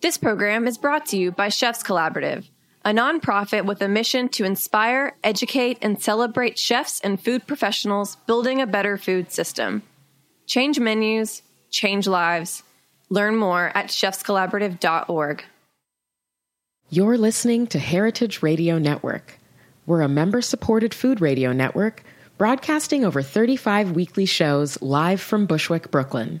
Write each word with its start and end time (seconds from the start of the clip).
This 0.00 0.16
program 0.16 0.68
is 0.68 0.78
brought 0.78 1.06
to 1.06 1.16
you 1.18 1.32
by 1.32 1.48
Chefs 1.48 1.82
Collaborative, 1.82 2.48
a 2.84 2.90
nonprofit 2.90 3.64
with 3.64 3.82
a 3.82 3.88
mission 3.88 4.28
to 4.28 4.44
inspire, 4.44 5.16
educate, 5.24 5.78
and 5.82 6.00
celebrate 6.00 6.56
chefs 6.56 7.00
and 7.00 7.20
food 7.20 7.48
professionals 7.48 8.14
building 8.28 8.60
a 8.60 8.66
better 8.66 8.96
food 8.96 9.32
system. 9.32 9.82
Change 10.46 10.78
menus, 10.78 11.42
change 11.70 12.06
lives. 12.06 12.62
Learn 13.08 13.34
more 13.34 13.72
at 13.74 13.86
chefscollaborative.org. 13.86 15.44
You're 16.90 17.18
listening 17.18 17.66
to 17.66 17.80
Heritage 17.80 18.40
Radio 18.40 18.78
Network. 18.78 19.36
We're 19.84 20.02
a 20.02 20.08
member 20.08 20.42
supported 20.42 20.94
food 20.94 21.20
radio 21.20 21.52
network 21.52 22.04
broadcasting 22.38 23.04
over 23.04 23.20
35 23.20 23.90
weekly 23.90 24.26
shows 24.26 24.80
live 24.80 25.20
from 25.20 25.46
Bushwick, 25.46 25.90
Brooklyn. 25.90 26.40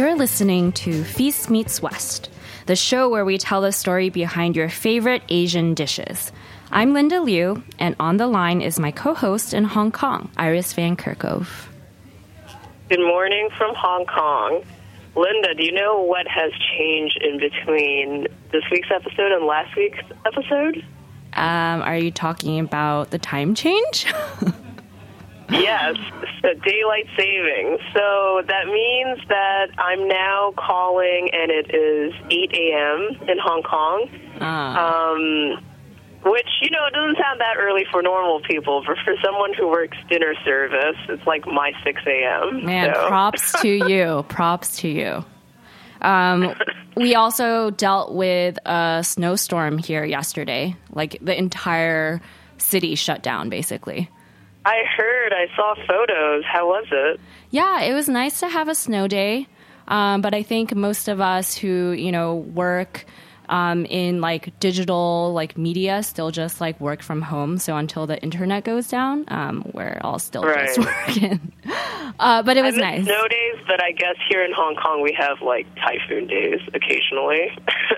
You're 0.00 0.16
listening 0.16 0.72
to 0.72 1.04
Feast 1.04 1.50
Meets 1.50 1.82
West, 1.82 2.30
the 2.64 2.74
show 2.74 3.10
where 3.10 3.26
we 3.26 3.36
tell 3.36 3.60
the 3.60 3.70
story 3.70 4.08
behind 4.08 4.56
your 4.56 4.70
favorite 4.70 5.22
Asian 5.28 5.74
dishes. 5.74 6.32
I'm 6.70 6.94
Linda 6.94 7.20
Liu, 7.20 7.62
and 7.78 7.94
on 8.00 8.16
the 8.16 8.26
line 8.26 8.62
is 8.62 8.80
my 8.80 8.92
co 8.92 9.12
host 9.12 9.52
in 9.52 9.64
Hong 9.64 9.92
Kong, 9.92 10.30
Iris 10.38 10.72
Van 10.72 10.96
Kerkhove. 10.96 11.66
Good 12.88 13.00
morning 13.00 13.50
from 13.58 13.74
Hong 13.74 14.06
Kong. 14.06 14.64
Linda, 15.14 15.54
do 15.54 15.62
you 15.62 15.72
know 15.72 16.00
what 16.00 16.26
has 16.26 16.50
changed 16.78 17.22
in 17.22 17.38
between 17.38 18.26
this 18.52 18.64
week's 18.70 18.90
episode 18.90 19.32
and 19.32 19.44
last 19.44 19.76
week's 19.76 20.02
episode? 20.24 20.82
Um, 21.34 21.82
are 21.82 21.98
you 21.98 22.10
talking 22.10 22.58
about 22.58 23.10
the 23.10 23.18
time 23.18 23.54
change? 23.54 24.06
yes, 25.50 25.96
so 26.42 26.54
daylight 26.54 27.06
savings. 27.16 27.80
So 27.94 28.42
that 28.46 28.66
means 28.66 29.18
that 29.28 29.68
I'm 29.78 30.08
now 30.08 30.52
calling, 30.56 31.30
and 31.32 31.50
it 31.50 31.74
is 31.74 32.12
8 32.30 32.52
a.m. 32.52 33.28
in 33.28 33.38
Hong 33.38 33.62
Kong. 33.62 34.08
Ah. 34.40 35.10
Um, 35.12 35.64
which, 36.22 36.48
you 36.60 36.70
know, 36.70 36.84
it 36.86 36.92
doesn't 36.92 37.16
sound 37.16 37.40
that 37.40 37.56
early 37.58 37.86
for 37.90 38.02
normal 38.02 38.40
people, 38.42 38.82
but 38.86 38.98
for 39.04 39.14
someone 39.24 39.54
who 39.54 39.68
works 39.68 39.96
dinner 40.10 40.34
service, 40.44 40.96
it's 41.08 41.26
like 41.26 41.46
my 41.46 41.72
6 41.82 42.02
a.m. 42.06 42.66
Man, 42.66 42.92
so. 42.94 43.08
props 43.08 43.60
to 43.62 43.68
you. 43.88 44.24
Props 44.28 44.76
to 44.80 44.88
you. 44.88 45.24
Um, 46.02 46.54
we 46.96 47.14
also 47.14 47.70
dealt 47.70 48.14
with 48.14 48.58
a 48.66 49.02
snowstorm 49.04 49.78
here 49.78 50.04
yesterday. 50.04 50.76
Like 50.90 51.18
the 51.22 51.36
entire 51.36 52.20
city 52.58 52.94
shut 52.94 53.22
down, 53.22 53.48
basically. 53.48 54.10
I 54.64 54.82
heard, 54.96 55.32
I 55.32 55.46
saw 55.56 55.74
photos. 55.86 56.44
How 56.44 56.66
was 56.66 56.86
it? 56.90 57.20
Yeah, 57.50 57.82
it 57.82 57.94
was 57.94 58.08
nice 58.08 58.40
to 58.40 58.48
have 58.48 58.68
a 58.68 58.74
snow 58.74 59.08
day. 59.08 59.46
Um, 59.88 60.20
but 60.20 60.34
I 60.34 60.42
think 60.42 60.74
most 60.74 61.08
of 61.08 61.20
us 61.20 61.56
who, 61.56 61.90
you 61.92 62.12
know, 62.12 62.36
work 62.36 63.06
um, 63.48 63.84
in 63.86 64.20
like 64.20 64.58
digital 64.60 65.32
like 65.34 65.58
media 65.58 66.02
still 66.04 66.30
just 66.30 66.60
like 66.60 66.80
work 66.80 67.02
from 67.02 67.20
home. 67.20 67.58
So 67.58 67.76
until 67.76 68.06
the 68.06 68.22
internet 68.22 68.64
goes 68.64 68.86
down, 68.86 69.24
um, 69.28 69.68
we're 69.74 69.98
all 70.02 70.18
still 70.20 70.42
just 70.42 70.78
working. 70.78 71.52
uh, 72.20 72.42
but 72.44 72.56
it 72.56 72.62
was 72.62 72.76
nice. 72.76 73.04
snow 73.04 73.28
days, 73.28 73.56
but 73.66 73.82
I 73.82 73.90
guess 73.92 74.14
here 74.28 74.44
in 74.44 74.52
Hong 74.52 74.76
Kong 74.76 75.02
we 75.02 75.12
have 75.18 75.42
like 75.42 75.66
typhoon 75.74 76.28
days 76.28 76.60
occasionally. 76.72 77.50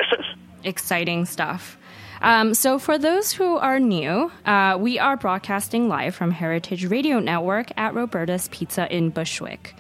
exciting 0.65 1.27
stuff. 1.27 1.77
Um, 2.23 2.55
so, 2.55 2.79
for 2.79 2.99
those 2.99 3.33
who 3.33 3.57
are 3.57 3.81
new, 3.81 4.31
uh, 4.47 4.77
we 4.79 5.01
are 5.01 5.17
broadcasting 5.17 5.89
live 5.89 6.15
from 6.15 6.31
Heritage 6.31 6.85
Radio 6.87 7.19
Network 7.19 7.73
at 7.77 7.95
Roberta's 7.95 8.47
Pizza 8.49 8.87
in 8.95 9.11
Bushwick. 9.11 9.75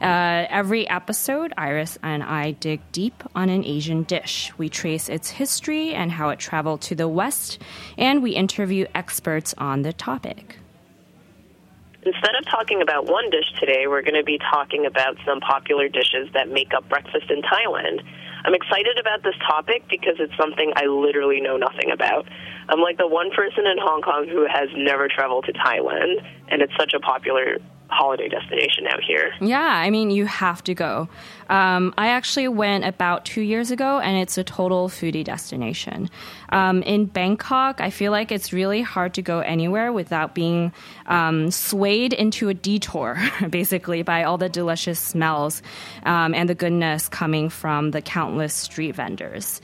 Uh, 0.00 0.44
every 0.50 0.88
episode, 0.88 1.54
Iris 1.56 1.96
and 2.02 2.24
I 2.24 2.50
dig 2.50 2.80
deep 2.90 3.22
on 3.36 3.48
an 3.48 3.64
Asian 3.64 4.02
dish. 4.02 4.52
We 4.58 4.68
trace 4.68 5.08
its 5.08 5.30
history 5.30 5.94
and 5.94 6.10
how 6.10 6.30
it 6.30 6.40
traveled 6.40 6.80
to 6.82 6.96
the 6.96 7.06
West, 7.06 7.62
and 7.96 8.24
we 8.24 8.32
interview 8.32 8.86
experts 8.92 9.54
on 9.56 9.82
the 9.82 9.92
topic. 9.92 10.58
Instead 12.04 12.34
of 12.34 12.44
talking 12.50 12.82
about 12.82 13.06
one 13.06 13.30
dish 13.30 13.50
today, 13.60 13.86
we're 13.86 14.02
going 14.02 14.14
to 14.14 14.24
be 14.24 14.38
talking 14.50 14.84
about 14.84 15.16
some 15.24 15.38
popular 15.38 15.88
dishes 15.88 16.28
that 16.34 16.48
make 16.48 16.74
up 16.74 16.88
breakfast 16.88 17.30
in 17.30 17.40
Thailand. 17.40 18.02
I'm 18.44 18.54
excited 18.54 18.98
about 18.98 19.22
this 19.22 19.34
topic 19.46 19.84
because 19.88 20.16
it's 20.18 20.36
something 20.36 20.72
I 20.76 20.84
literally 20.84 21.40
know 21.40 21.56
nothing 21.56 21.90
about. 21.90 22.28
I'm 22.68 22.80
like 22.80 22.98
the 22.98 23.08
one 23.08 23.30
person 23.30 23.66
in 23.66 23.78
Hong 23.78 24.02
Kong 24.02 24.28
who 24.28 24.46
has 24.46 24.68
never 24.76 25.08
traveled 25.08 25.46
to 25.46 25.52
Thailand, 25.52 26.22
and 26.48 26.60
it's 26.60 26.72
such 26.78 26.92
a 26.92 27.00
popular 27.00 27.56
holiday 27.88 28.28
destination 28.28 28.86
out 28.86 29.02
here. 29.02 29.32
Yeah, 29.40 29.60
I 29.60 29.90
mean, 29.90 30.10
you 30.10 30.26
have 30.26 30.62
to 30.64 30.74
go. 30.74 31.08
Um, 31.48 31.92
I 31.98 32.08
actually 32.08 32.48
went 32.48 32.84
about 32.84 33.24
two 33.24 33.42
years 33.42 33.70
ago, 33.70 33.98
and 33.98 34.16
it's 34.16 34.38
a 34.38 34.44
total 34.44 34.88
foodie 34.88 35.24
destination. 35.24 36.08
Um, 36.48 36.82
in 36.82 37.06
Bangkok, 37.06 37.80
I 37.80 37.90
feel 37.90 38.10
like 38.10 38.32
it's 38.32 38.52
really 38.52 38.82
hard 38.82 39.14
to 39.14 39.22
go 39.22 39.40
anywhere 39.40 39.92
without 39.92 40.34
being 40.34 40.72
um, 41.06 41.50
swayed 41.50 42.12
into 42.12 42.48
a 42.48 42.54
detour, 42.54 43.18
basically, 43.50 44.02
by 44.02 44.24
all 44.24 44.38
the 44.38 44.48
delicious 44.48 44.98
smells 44.98 45.62
um, 46.04 46.34
and 46.34 46.48
the 46.48 46.54
goodness 46.54 47.08
coming 47.08 47.48
from 47.48 47.90
the 47.90 48.00
countless 48.00 48.54
street 48.54 48.94
vendors. 48.94 49.60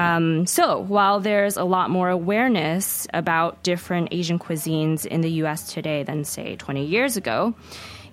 Um, 0.00 0.46
so, 0.46 0.78
while 0.78 1.20
there's 1.20 1.58
a 1.58 1.64
lot 1.64 1.90
more 1.90 2.08
awareness 2.08 3.06
about 3.12 3.62
different 3.62 4.08
Asian 4.12 4.38
cuisines 4.38 5.04
in 5.04 5.20
the 5.20 5.30
US 5.42 5.70
today 5.74 6.04
than, 6.04 6.24
say, 6.24 6.56
20 6.56 6.86
years 6.86 7.18
ago, 7.18 7.54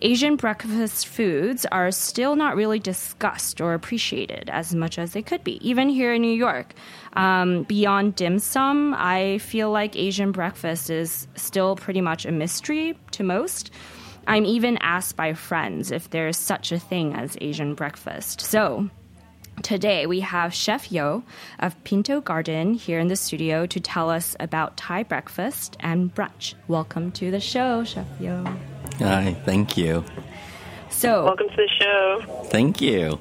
Asian 0.01 0.35
breakfast 0.35 1.07
foods 1.07 1.65
are 1.67 1.89
still 1.91 2.35
not 2.35 2.57
really 2.57 2.77
discussed 2.77 3.61
or 3.61 3.73
appreciated 3.73 4.49
as 4.51 4.75
much 4.75 4.99
as 4.99 5.13
they 5.13 5.21
could 5.21 5.45
be, 5.45 5.65
even 5.67 5.87
here 5.87 6.13
in 6.13 6.21
New 6.21 6.35
York. 6.35 6.73
Um, 7.13 7.63
beyond 7.63 8.15
dim 8.15 8.39
sum, 8.39 8.93
I 8.97 9.37
feel 9.37 9.71
like 9.71 9.95
Asian 9.95 10.33
breakfast 10.33 10.89
is 10.89 11.29
still 11.35 11.77
pretty 11.77 12.01
much 12.01 12.25
a 12.25 12.33
mystery 12.33 12.99
to 13.11 13.23
most. 13.23 13.71
I'm 14.27 14.45
even 14.45 14.77
asked 14.81 15.15
by 15.15 15.33
friends 15.33 15.91
if 15.91 16.09
there's 16.09 16.37
such 16.37 16.73
a 16.73 16.79
thing 16.79 17.13
as 17.13 17.37
Asian 17.39 17.75
breakfast. 17.75 18.41
So, 18.41 18.89
Today, 19.63 20.06
we 20.06 20.19
have 20.19 20.53
Chef 20.53 20.91
Yo 20.91 21.23
of 21.57 21.84
Pinto 21.84 22.22
Garden 22.22 22.75
here 22.75 23.00
in 23.00 23.07
the 23.07 23.16
studio 23.16 23.66
to 23.66 23.79
tell 23.79 24.09
us 24.09 24.35
about 24.40 24.78
Thai 24.78 25.03
breakfast 25.03 25.75
and 25.79 26.13
brunch. 26.13 26.53
Welcome 26.68 27.12
to 27.13 27.31
the 27.31 27.40
show, 27.40 27.84
Chef 27.84 28.06
Yo. 28.19 28.45
Hi, 29.00 29.35
thank 29.45 29.75
you. 29.75 30.06
So, 30.90 31.25
Welcome 31.25 31.50
to 31.50 31.56
the 31.56 31.69
show. 31.79 32.44
Thank 32.45 32.81
you. 32.81 33.19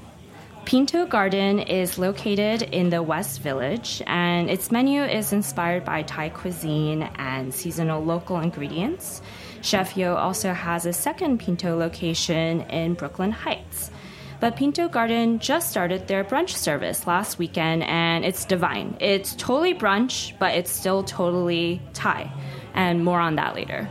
Pinto 0.66 1.06
Garden 1.06 1.58
is 1.60 1.96
located 1.96 2.62
in 2.62 2.90
the 2.90 3.02
West 3.02 3.40
Village, 3.40 4.02
and 4.06 4.50
its 4.50 4.70
menu 4.70 5.02
is 5.02 5.32
inspired 5.32 5.84
by 5.84 6.02
Thai 6.02 6.28
cuisine 6.28 7.04
and 7.16 7.54
seasonal 7.54 8.04
local 8.04 8.40
ingredients. 8.40 9.22
Chef 9.62 9.96
Yo 9.96 10.14
also 10.14 10.52
has 10.52 10.84
a 10.84 10.92
second 10.92 11.38
Pinto 11.38 11.76
location 11.78 12.60
in 12.62 12.94
Brooklyn 12.94 13.32
Heights. 13.32 13.90
But 14.38 14.56
Pinto 14.56 14.88
Garden 14.88 15.38
just 15.38 15.70
started 15.70 16.08
their 16.08 16.22
brunch 16.22 16.50
service 16.50 17.06
last 17.06 17.38
weekend, 17.38 17.82
and 17.84 18.24
it's 18.24 18.44
divine. 18.44 18.96
It's 19.00 19.34
totally 19.34 19.74
brunch, 19.74 20.38
but 20.38 20.54
it's 20.54 20.70
still 20.70 21.02
totally 21.02 21.80
Thai. 21.94 22.30
And 22.74 23.02
more 23.02 23.20
on 23.20 23.36
that 23.36 23.54
later. 23.54 23.88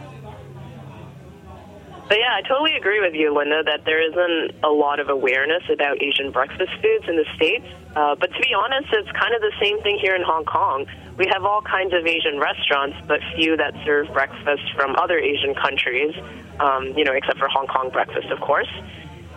But 2.08 2.20
yeah, 2.20 2.36
I 2.36 2.48
totally 2.48 2.76
agree 2.76 3.02
with 3.02 3.16
you, 3.16 3.34
Linda, 3.36 3.64
that 3.66 3.84
there 3.86 4.00
isn't 4.00 4.64
a 4.64 4.70
lot 4.70 5.00
of 5.00 5.10
awareness 5.10 5.64
about 5.74 6.00
Asian 6.04 6.32
breakfast 6.32 6.72
foods 6.80 7.06
in 7.08 7.16
the 7.16 7.26
States. 7.36 7.66
Uh, 7.96 8.14
but 8.14 8.32
to 8.32 8.40
be 8.40 8.54
honest, 8.54 8.94
it's 8.94 9.12
kind 9.18 9.34
of 9.34 9.42
the 9.42 9.54
same 9.60 9.82
thing 9.82 9.98
here 10.00 10.16
in 10.16 10.22
Hong 10.22 10.46
Kong. 10.46 10.86
We 11.18 11.26
have 11.34 11.46
all 11.46 11.64
kinds 11.64 11.94
of 11.96 12.06
Asian 12.06 12.40
restaurants, 12.40 12.98
but 13.08 13.22
few 13.36 13.58
that 13.58 13.74
serve 13.84 14.14
breakfast 14.14 14.62
from 14.76 14.96
other 14.98 15.18
Asian 15.18 15.56
countries, 15.56 16.14
um, 16.60 16.94
you 16.96 17.04
know, 17.04 17.14
except 17.14 17.40
for 17.40 17.48
Hong 17.48 17.66
Kong 17.66 17.90
breakfast, 17.90 18.30
of 18.30 18.40
course. 18.40 18.70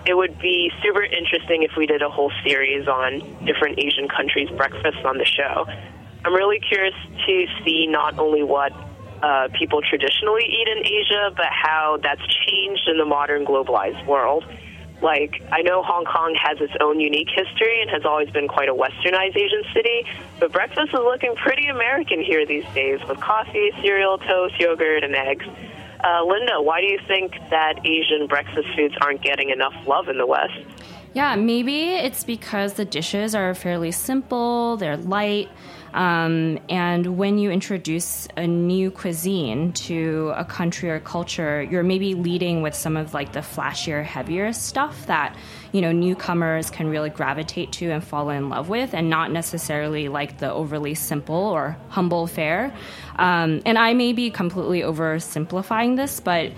It 0.09 0.17
would 0.17 0.39
be 0.39 0.73
super 0.83 1.03
interesting 1.03 1.65
if 1.65 1.73
we 1.77 1.85
did 1.85 2.01
a 2.01 2.09
whole 2.09 2.33
series 2.43 2.89
on 2.89 3.21
different 3.45 3.79
Asian 3.79 4.09
countries' 4.09 4.49
breakfasts 4.57 5.05
on 5.05 5.19
the 5.19 5.27
show. 5.27 5.67
I'm 6.25 6.33
really 6.33 6.61
curious 6.61 6.95
to 7.27 7.47
see 7.63 7.87
not 7.87 8.19
only 8.19 8.43
what 8.43 8.73
uh, 9.23 9.49
people 9.53 9.83
traditionally 9.83 10.45
eat 10.45 10.67
in 10.67 10.79
Asia, 10.79 11.35
but 11.37 11.49
how 11.51 11.99
that's 12.03 12.23
changed 12.47 12.89
in 12.89 12.97
the 12.97 13.05
modern 13.05 13.45
globalized 13.45 14.07
world. 14.07 14.47
Like, 15.03 15.43
I 15.53 15.61
know 15.61 15.83
Hong 15.83 16.07
Kong 16.07 16.35
has 16.43 16.59
its 16.59 16.73
own 16.81 17.01
unique 17.01 17.29
history 17.29 17.83
and 17.83 17.91
has 17.91 18.07
always 18.07 18.31
been 18.31 18.49
quite 18.49 18.71
a 18.71 18.75
westernized 18.75 19.37
Asian 19.37 19.63
city, 19.75 20.07
but 20.41 20.53
breakfast 20.53 20.89
is 20.89 20.95
looking 20.95 21.37
pretty 21.37 21.67
American 21.67 22.23
here 22.23 22.47
these 22.47 22.65
days 22.75 22.99
with 23.07 23.21
coffee, 23.21 23.73
cereal, 23.83 24.17
toast, 24.17 24.59
yogurt, 24.59 25.05
and 25.05 25.15
eggs. 25.15 25.45
Uh, 26.03 26.25
Linda, 26.25 26.61
why 26.61 26.81
do 26.81 26.87
you 26.87 26.99
think 27.09 27.33
that 27.51 27.85
Asian 27.85 28.27
breakfast 28.27 28.69
foods 28.77 28.95
aren't 29.01 29.23
getting 29.23 29.51
enough 29.51 29.75
love 29.87 30.09
in 30.09 30.19
the 30.19 30.27
West? 30.27 30.55
Yeah, 31.15 31.35
maybe 31.37 31.95
it's 31.95 32.23
because 32.23 32.75
the 32.75 32.85
dishes 32.85 33.35
are 33.35 33.55
fairly 33.55 33.91
simple, 33.91 34.77
they're 34.77 34.97
light. 34.97 35.49
Um, 35.95 36.59
and 36.69 37.17
when 37.19 37.39
you 37.39 37.51
introduce 37.51 38.29
a 38.37 38.47
new 38.47 38.91
cuisine 38.91 39.73
to 39.73 40.33
a 40.37 40.45
country 40.45 40.91
or 40.91 41.01
culture, 41.01 41.63
you're 41.63 41.83
maybe 41.83 42.15
leading 42.15 42.63
with 42.63 42.75
some 42.75 42.97
of 42.97 43.15
like 43.15 43.33
the 43.33 43.41
flashier, 43.41 44.05
heavier 44.05 44.53
stuff 44.53 45.07
that 45.07 45.35
you 45.73 45.81
know 45.81 45.93
newcomers 45.93 46.71
can 46.71 46.89
really 46.89 47.11
gravitate 47.11 47.73
to 47.73 47.91
and 47.91 48.03
fall 48.03 48.31
in 48.31 48.49
love 48.49 48.69
with, 48.69 48.95
and 48.95 49.11
not 49.11 49.31
necessarily 49.31 50.09
like 50.09 50.39
the 50.39 50.53
overly 50.53 50.95
simple 50.95 51.35
or 51.35 51.77
humble 51.89 52.27
fare. 52.27 52.75
Um, 53.17 53.63
and 53.67 53.79
I 53.79 53.95
may 53.95 54.13
be 54.13 54.31
completely 54.31 54.81
oversimplifying 54.81 55.97
this, 55.97 56.21
but 56.21 56.53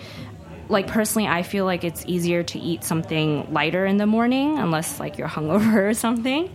like 0.69 0.87
personally 0.87 1.27
i 1.27 1.43
feel 1.43 1.65
like 1.65 1.83
it's 1.83 2.05
easier 2.07 2.45
to 2.45 2.57
eat 2.59 2.85
something 2.85 3.53
lighter 3.53 3.85
in 3.85 3.97
the 3.97 4.07
morning 4.07 4.57
unless 4.57 5.01
like 5.01 5.19
you're 5.19 5.29
hungover 5.29 5.75
or 5.91 5.95
something 5.95 6.49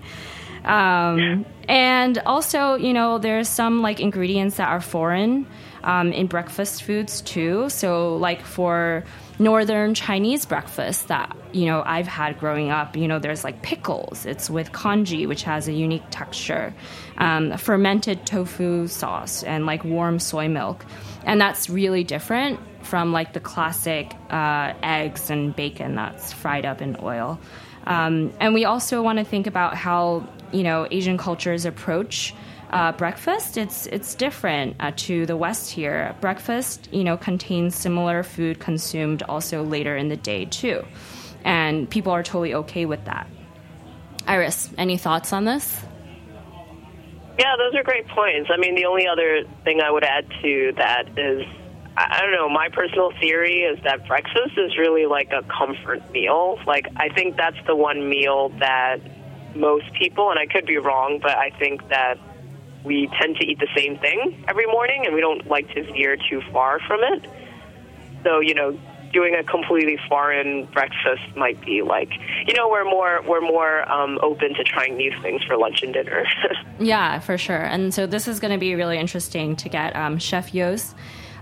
um, 0.65 1.45
and 1.67 2.17
also, 2.25 2.75
you 2.75 2.93
know, 2.93 3.17
there's 3.17 3.47
some 3.47 3.81
like 3.81 3.99
ingredients 3.99 4.57
that 4.57 4.69
are 4.69 4.81
foreign 4.81 5.47
um, 5.83 6.11
in 6.11 6.27
breakfast 6.27 6.83
foods 6.83 7.21
too. 7.21 7.69
So, 7.69 8.17
like 8.17 8.41
for 8.41 9.03
northern 9.37 9.93
Chinese 9.93 10.45
breakfast 10.45 11.09
that 11.09 11.35
you 11.51 11.65
know 11.65 11.83
I've 11.85 12.07
had 12.07 12.39
growing 12.39 12.71
up, 12.71 12.97
you 12.97 13.07
know, 13.07 13.19
there's 13.19 13.43
like 13.43 13.61
pickles. 13.61 14.25
It's 14.25 14.49
with 14.49 14.71
congee, 14.71 15.27
which 15.27 15.43
has 15.43 15.67
a 15.67 15.73
unique 15.73 16.05
texture, 16.09 16.73
um, 17.17 17.55
fermented 17.57 18.25
tofu 18.25 18.87
sauce, 18.87 19.43
and 19.43 19.65
like 19.65 19.83
warm 19.83 20.19
soy 20.19 20.47
milk, 20.47 20.85
and 21.25 21.39
that's 21.39 21.69
really 21.69 22.03
different 22.03 22.59
from 22.83 23.11
like 23.11 23.33
the 23.33 23.39
classic 23.39 24.13
uh, 24.29 24.73
eggs 24.83 25.29
and 25.29 25.55
bacon 25.55 25.95
that's 25.95 26.33
fried 26.33 26.65
up 26.65 26.81
in 26.81 26.97
oil. 27.01 27.39
Um, 27.87 28.33
and 28.39 28.53
we 28.53 28.65
also 28.65 29.01
want 29.01 29.19
to 29.19 29.25
think 29.25 29.47
about 29.47 29.75
how 29.75 30.27
you 30.55 30.63
know 30.63 30.87
Asian 30.89 31.17
cultures 31.17 31.65
approach 31.65 32.33
uh, 32.71 32.91
breakfast. 32.93 33.57
It's 33.57 33.85
it's 33.87 34.15
different 34.15 34.75
uh, 34.79 34.91
to 34.97 35.25
the 35.25 35.37
West 35.37 35.71
here. 35.71 36.15
Breakfast, 36.21 36.89
you 36.91 37.03
know, 37.03 37.17
contains 37.17 37.75
similar 37.75 38.23
food 38.23 38.59
consumed 38.59 39.23
also 39.23 39.63
later 39.63 39.95
in 39.95 40.09
the 40.09 40.17
day 40.17 40.45
too, 40.45 40.85
and 41.43 41.89
people 41.89 42.11
are 42.11 42.23
totally 42.23 42.53
okay 42.53 42.85
with 42.85 43.03
that. 43.05 43.27
Iris, 44.27 44.69
any 44.77 44.97
thoughts 44.97 45.33
on 45.33 45.45
this? 45.45 45.81
Yeah, 47.37 47.55
those 47.57 47.75
are 47.75 47.83
great 47.83 48.07
points. 48.07 48.49
I 48.51 48.57
mean, 48.57 48.75
the 48.75 48.85
only 48.85 49.07
other 49.07 49.43
thing 49.63 49.81
I 49.81 49.91
would 49.91 50.05
add 50.05 50.25
to 50.41 50.73
that 50.77 51.19
is 51.19 51.45
I 51.97 52.19
don't 52.21 52.31
know. 52.31 52.49
My 52.49 52.69
personal 52.69 53.11
theory 53.21 53.61
is 53.61 53.81
that 53.83 54.05
breakfast 54.07 54.57
is 54.57 54.77
really 54.77 55.05
like 55.05 55.31
a 55.31 55.43
comfort 55.43 56.11
meal. 56.11 56.59
Like, 56.67 56.87
I 56.97 57.09
think 57.09 57.37
that's 57.37 57.57
the 57.67 57.75
one 57.75 58.09
meal 58.09 58.49
that 58.59 58.99
most 59.55 59.91
people, 59.93 60.29
and 60.29 60.39
I 60.39 60.45
could 60.45 60.65
be 60.65 60.77
wrong, 60.77 61.19
but 61.21 61.37
I 61.37 61.49
think 61.51 61.87
that 61.89 62.17
we 62.83 63.09
tend 63.19 63.37
to 63.37 63.45
eat 63.45 63.59
the 63.59 63.67
same 63.75 63.97
thing 63.97 64.43
every 64.47 64.67
morning 64.67 65.05
and 65.05 65.15
we 65.15 65.21
don't 65.21 65.47
like 65.47 65.67
to 65.73 65.83
veer 65.91 66.17
too 66.29 66.41
far 66.53 66.79
from 66.79 67.01
it. 67.03 67.27
So, 68.23 68.39
you 68.39 68.53
know, 68.53 68.77
doing 69.11 69.33
a 69.33 69.43
completely 69.43 69.97
foreign 70.09 70.65
breakfast 70.65 71.23
might 71.35 71.59
be 71.65 71.81
like, 71.81 72.11
you 72.45 72.53
know, 72.53 72.69
we're 72.69 72.83
more 72.83 73.21
we're 73.27 73.41
more 73.41 73.89
um, 73.91 74.19
open 74.21 74.53
to 74.55 74.63
trying 74.63 74.97
new 74.97 75.11
things 75.21 75.43
for 75.43 75.57
lunch 75.57 75.81
and 75.81 75.93
dinner. 75.93 76.25
yeah, 76.79 77.19
for 77.19 77.37
sure. 77.37 77.63
And 77.63 77.93
so 77.93 78.05
this 78.05 78.27
is 78.27 78.39
going 78.39 78.51
to 78.51 78.59
be 78.59 78.75
really 78.75 78.99
interesting 78.99 79.55
to 79.57 79.69
get 79.69 79.95
um, 79.95 80.19
Chef 80.19 80.53
Yo's 80.53 80.93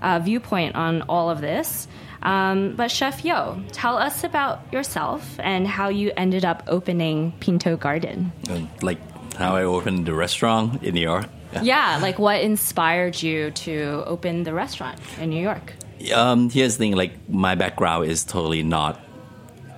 uh, 0.02 0.20
viewpoint 0.20 0.76
on 0.76 1.02
all 1.04 1.30
of 1.30 1.42
this. 1.42 1.88
Um, 2.24 2.76
but 2.76 2.90
Chef 2.90 3.24
Yo, 3.24 3.62
tell 3.72 3.98
us 3.98 4.24
about 4.24 4.62
yourself 4.72 5.38
and 5.40 5.68
how 5.68 5.90
you 5.90 6.12
ended 6.16 6.46
up 6.46 6.64
opening 6.68 7.34
Pinto 7.40 7.76
Garden. 7.78 8.32
Uh, 8.50 8.62
like 8.82 8.98
how 9.36 9.56
I 9.56 9.64
opened 9.64 10.06
the 10.06 10.14
restaurant 10.14 10.82
in 10.84 10.96
New 10.96 11.02
York. 11.02 11.28
Yeah, 11.62 12.00
like 12.02 12.18
what 12.18 12.42
inspired 12.42 13.22
you 13.22 13.52
to 13.52 14.04
open 14.08 14.44
the 14.44 14.54
restaurant 14.54 15.00
in 15.20 15.30
New 15.30 15.42
York? 15.42 15.74
Um, 16.14 16.50
here's 16.50 16.74
the 16.74 16.80
thing: 16.80 16.96
like 16.96 17.30
my 17.30 17.56
background 17.56 18.06
is 18.06 18.24
totally 18.24 18.64
not 18.64 19.00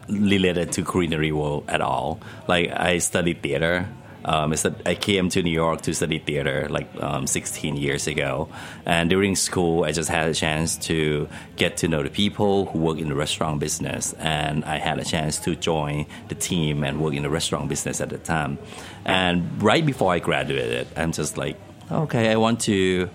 related 0.07 0.71
to 0.73 0.85
culinary 0.85 1.31
world 1.31 1.65
at 1.67 1.81
all. 1.81 2.19
Like 2.47 2.71
I 2.71 2.99
studied 2.99 3.41
theater 3.41 3.89
um, 4.25 4.51
is 4.53 4.63
that 4.63 4.73
I 4.85 4.95
came 4.95 5.29
to 5.29 5.43
New 5.43 5.51
York 5.51 5.81
to 5.81 5.93
study 5.93 6.19
theater 6.19 6.67
like 6.69 6.89
um, 7.01 7.27
16 7.27 7.77
years 7.77 8.07
ago, 8.07 8.49
and 8.85 9.09
during 9.09 9.35
school 9.35 9.85
I 9.85 9.91
just 9.91 10.09
had 10.09 10.27
a 10.27 10.33
chance 10.33 10.77
to 10.89 11.29
get 11.55 11.77
to 11.77 11.87
know 11.87 12.03
the 12.03 12.09
people 12.09 12.65
who 12.65 12.79
work 12.79 12.97
in 12.97 13.07
the 13.07 13.15
restaurant 13.15 13.59
business, 13.59 14.13
and 14.13 14.65
I 14.65 14.77
had 14.77 14.99
a 14.99 15.05
chance 15.05 15.37
to 15.39 15.55
join 15.55 16.07
the 16.27 16.35
team 16.35 16.83
and 16.83 16.99
work 16.99 17.13
in 17.13 17.23
the 17.23 17.29
restaurant 17.29 17.69
business 17.69 18.01
at 18.01 18.09
the 18.09 18.17
time. 18.17 18.57
And 19.05 19.61
right 19.61 19.85
before 19.85 20.11
I 20.11 20.19
graduated, 20.19 20.87
I'm 20.97 21.11
just 21.11 21.37
like, 21.37 21.57
okay, 21.91 22.31
I 22.31 22.35
want 22.37 22.61
to 22.61 23.09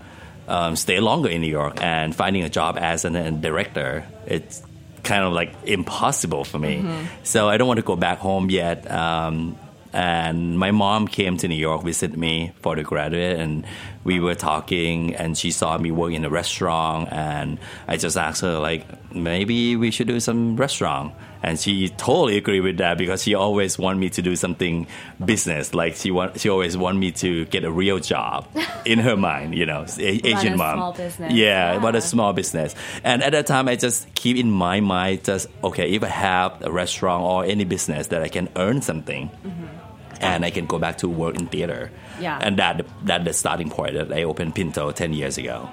um, 0.47 0.77
stay 0.77 1.01
longer 1.01 1.29
in 1.29 1.41
New 1.41 1.51
York, 1.51 1.83
and 1.83 2.15
finding 2.15 2.45
a 2.45 2.49
job 2.49 2.79
as 2.79 3.05
an, 3.05 3.17
a 3.17 3.31
director, 3.31 4.06
it's 4.27 4.63
kind 5.03 5.25
of 5.25 5.33
like 5.33 5.55
impossible 5.65 6.45
for 6.45 6.59
me. 6.59 6.79
Mm-hmm. 6.79 7.05
So 7.23 7.49
I 7.49 7.56
don't 7.56 7.69
want 7.69 7.79
to 7.79 7.87
go 7.87 7.97
back 7.97 8.19
home 8.19 8.51
yet. 8.51 8.91
Um, 8.91 9.59
and 9.93 10.59
my 10.59 10.71
mom 10.71 11.09
came 11.09 11.37
to 11.39 11.49
New 11.49 11.57
York 11.57 11.83
visit 11.85 12.17
me 12.17 12.53
for 12.63 12.77
the 12.77 12.83
graduate 12.83 13.39
and 13.39 13.67
we 14.05 14.21
were 14.21 14.35
talking 14.35 15.15
and 15.17 15.37
she 15.37 15.51
saw 15.51 15.77
me 15.77 15.91
work 15.91 16.13
in 16.13 16.25
a 16.25 16.31
restaurant 16.31 17.09
and 17.13 17.59
I 17.87 17.97
just 17.97 18.17
asked 18.17 18.41
her 18.43 18.59
like 18.59 18.87
maybe 19.15 19.77
we 19.77 19.91
should 19.91 20.07
do 20.07 20.21
some 20.21 20.57
restaurant. 20.57 21.15
And 21.43 21.59
she 21.59 21.89
totally 21.89 22.37
agreed 22.37 22.61
with 22.61 22.77
that 22.79 22.99
because 22.99 23.23
she 23.23 23.35
always 23.35 23.79
want 23.79 23.99
me 23.99 24.11
to 24.11 24.21
do 24.21 24.37
something 24.37 24.87
business 25.25 25.73
like 25.73 25.97
she 25.97 26.11
want 26.11 26.39
she 26.39 26.51
always 26.51 26.77
want 26.77 26.99
me 26.99 27.13
to 27.13 27.47
get 27.47 27.65
a 27.65 27.71
real 27.73 27.99
job 27.99 28.47
in 28.85 28.99
her 28.99 29.17
mind 29.17 29.55
you 29.55 29.65
know 29.65 29.87
a- 29.99 30.27
Asian 30.29 30.59
mom. 30.59 30.95
yeah, 31.19 31.29
yeah 31.31 31.79
but 31.79 31.97
a 31.97 32.03
small 32.03 32.35
business. 32.35 32.75
And 33.05 33.23
at 33.23 33.32
that 33.32 33.47
time 33.47 33.69
I 33.69 33.77
just 33.77 34.13
keep 34.15 34.37
in 34.37 34.51
my 34.51 34.81
mind 34.81 35.25
just 35.25 35.47
okay 35.65 35.91
if 35.93 36.05
I 36.05 36.09
have 36.09 36.61
a 36.63 36.70
restaurant 36.70 37.23
or 37.23 37.44
any 37.47 37.65
business 37.65 38.09
that 38.09 38.23
I 38.23 38.29
can 38.29 38.51
earn 38.56 38.82
something 38.82 39.31
mm-hmm 39.31 39.80
and 40.20 40.44
I 40.44 40.50
can 40.50 40.67
go 40.67 40.79
back 40.79 40.98
to 40.98 41.08
work 41.08 41.39
in 41.39 41.46
theater. 41.46 41.91
Yeah. 42.20 42.39
And 42.41 42.58
that 42.58 42.86
that 43.05 43.24
the 43.24 43.32
starting 43.32 43.70
point 43.70 43.94
that 43.94 44.12
I 44.12 44.24
opened 44.24 44.55
Pinto 44.55 44.93
ten 44.93 45.12
years 45.12 45.39
ago. 45.39 45.69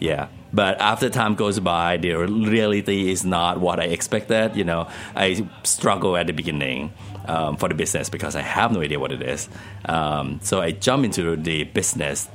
Yeah. 0.00 0.28
But 0.52 0.80
after 0.80 1.10
time 1.10 1.34
goes 1.34 1.60
by, 1.60 1.98
the 1.98 2.14
reality 2.14 3.10
is 3.10 3.24
not 3.24 3.60
what 3.60 3.80
I 3.80 3.84
expected. 3.84 4.56
You 4.56 4.64
know, 4.64 4.88
I 5.14 5.46
struggle 5.62 6.16
at 6.16 6.26
the 6.26 6.32
beginning 6.32 6.92
um, 7.26 7.56
for 7.56 7.68
the 7.68 7.74
business 7.74 8.08
because 8.08 8.34
I 8.34 8.40
have 8.40 8.72
no 8.72 8.80
idea 8.80 8.98
what 8.98 9.12
it 9.12 9.22
is. 9.22 9.48
Um, 9.84 10.40
so 10.42 10.60
I 10.60 10.70
jump 10.70 11.04
into 11.04 11.36
the 11.36 11.64
business, 11.64 12.28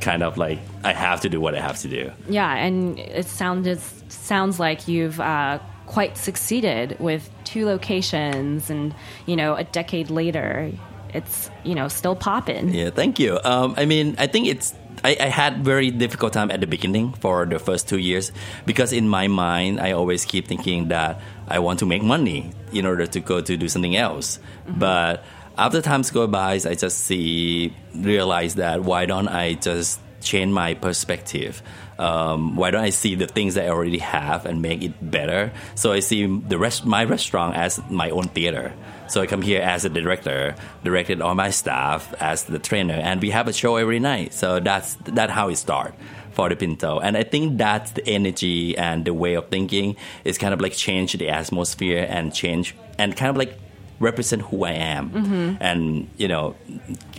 kind 0.00 0.22
of 0.22 0.38
like 0.38 0.60
I 0.82 0.94
have 0.94 1.20
to 1.22 1.28
do 1.28 1.40
what 1.40 1.54
I 1.54 1.60
have 1.60 1.78
to 1.80 1.88
do. 1.88 2.10
Yeah, 2.28 2.54
and 2.54 2.98
it 2.98 3.26
sounds 3.26 3.68
sounds 4.08 4.58
like 4.58 4.88
you've. 4.88 5.20
Uh, 5.20 5.58
quite 5.88 6.18
succeeded 6.18 6.94
with 7.00 7.30
two 7.44 7.64
locations 7.64 8.68
and 8.68 8.94
you 9.24 9.34
know 9.34 9.54
a 9.54 9.64
decade 9.64 10.10
later 10.10 10.70
it's 11.14 11.50
you 11.64 11.74
know 11.74 11.88
still 11.88 12.16
popping. 12.16 12.70
Yeah, 12.70 12.90
thank 12.90 13.18
you. 13.18 13.38
Um, 13.44 13.74
I 13.76 13.84
mean, 13.84 14.14
I 14.18 14.26
think 14.26 14.48
it's 14.48 14.74
I, 15.04 15.16
I, 15.20 15.26
had 15.26 15.64
very 15.64 15.90
difficult 15.90 16.32
time 16.32 16.50
at 16.50 16.60
the 16.60 16.66
beginning 16.66 17.12
for 17.14 17.46
the 17.46 17.58
first 17.58 17.88
two 17.88 17.98
years 17.98 18.32
because 18.66 18.92
in 18.92 19.08
my 19.08 19.28
mind 19.28 19.80
I 19.80 19.92
always 19.92 20.24
keep 20.24 20.48
thinking 20.48 20.88
that 20.88 21.20
I 21.46 21.60
want 21.60 21.78
to 21.80 21.86
make 21.86 22.02
money 22.02 22.50
in 22.72 22.84
order 22.84 23.06
to 23.06 23.20
go 23.20 23.40
to 23.40 23.56
do 23.56 23.68
something 23.68 23.96
else. 23.96 24.38
Mm-hmm. 24.66 24.80
But 24.80 25.24
after 25.56 25.82
times 25.82 26.10
go 26.10 26.26
by, 26.26 26.54
I 26.54 26.74
just 26.74 26.98
see 26.98 27.74
realize 27.94 28.56
that 28.56 28.82
why 28.82 29.06
don't 29.06 29.28
I 29.28 29.54
just 29.54 30.00
change 30.20 30.52
my 30.52 30.74
perspective? 30.74 31.62
Um, 31.98 32.56
why 32.56 32.70
don't 32.70 32.84
I 32.84 32.90
see 32.90 33.14
the 33.16 33.26
things 33.26 33.54
that 33.54 33.66
I 33.66 33.68
already 33.70 33.98
have 33.98 34.46
and 34.46 34.62
make 34.62 34.82
it 34.82 34.94
better? 35.10 35.52
So 35.74 35.92
I 35.92 36.00
see 36.00 36.26
the 36.26 36.58
rest 36.58 36.86
my 36.86 37.04
restaurant 37.04 37.56
as 37.56 37.80
my 37.90 38.10
own 38.10 38.28
theater. 38.28 38.72
So 39.08 39.20
I 39.22 39.26
come 39.26 39.42
here 39.42 39.62
as 39.62 39.84
a 39.84 39.88
director, 39.88 40.54
directed 40.84 41.20
all 41.20 41.34
my 41.34 41.50
staff 41.50 42.14
as 42.20 42.44
the 42.44 42.58
trainer, 42.58 42.94
and 42.94 43.20
we 43.20 43.30
have 43.30 43.48
a 43.48 43.52
show 43.52 43.76
every 43.76 43.98
night. 43.98 44.34
So 44.34 44.60
that's 44.60 44.96
that's 45.04 45.32
how 45.32 45.48
it 45.48 45.56
starts 45.56 45.96
for 46.32 46.48
the 46.48 46.56
Pinto. 46.56 47.00
And 47.00 47.16
I 47.16 47.24
think 47.24 47.58
that's 47.58 47.90
the 47.92 48.06
energy 48.06 48.78
and 48.78 49.04
the 49.04 49.12
way 49.12 49.34
of 49.34 49.48
thinking 49.48 49.96
is 50.24 50.38
kind 50.38 50.54
of 50.54 50.60
like 50.60 50.72
change 50.72 51.14
the 51.14 51.30
atmosphere 51.30 52.06
and 52.08 52.32
change 52.32 52.76
and 52.96 53.16
kind 53.16 53.30
of 53.30 53.36
like 53.36 53.58
represent 54.00 54.42
who 54.42 54.64
I 54.64 54.72
am. 54.72 55.10
Mm-hmm. 55.10 55.56
And, 55.60 56.08
you 56.16 56.28
know, 56.28 56.56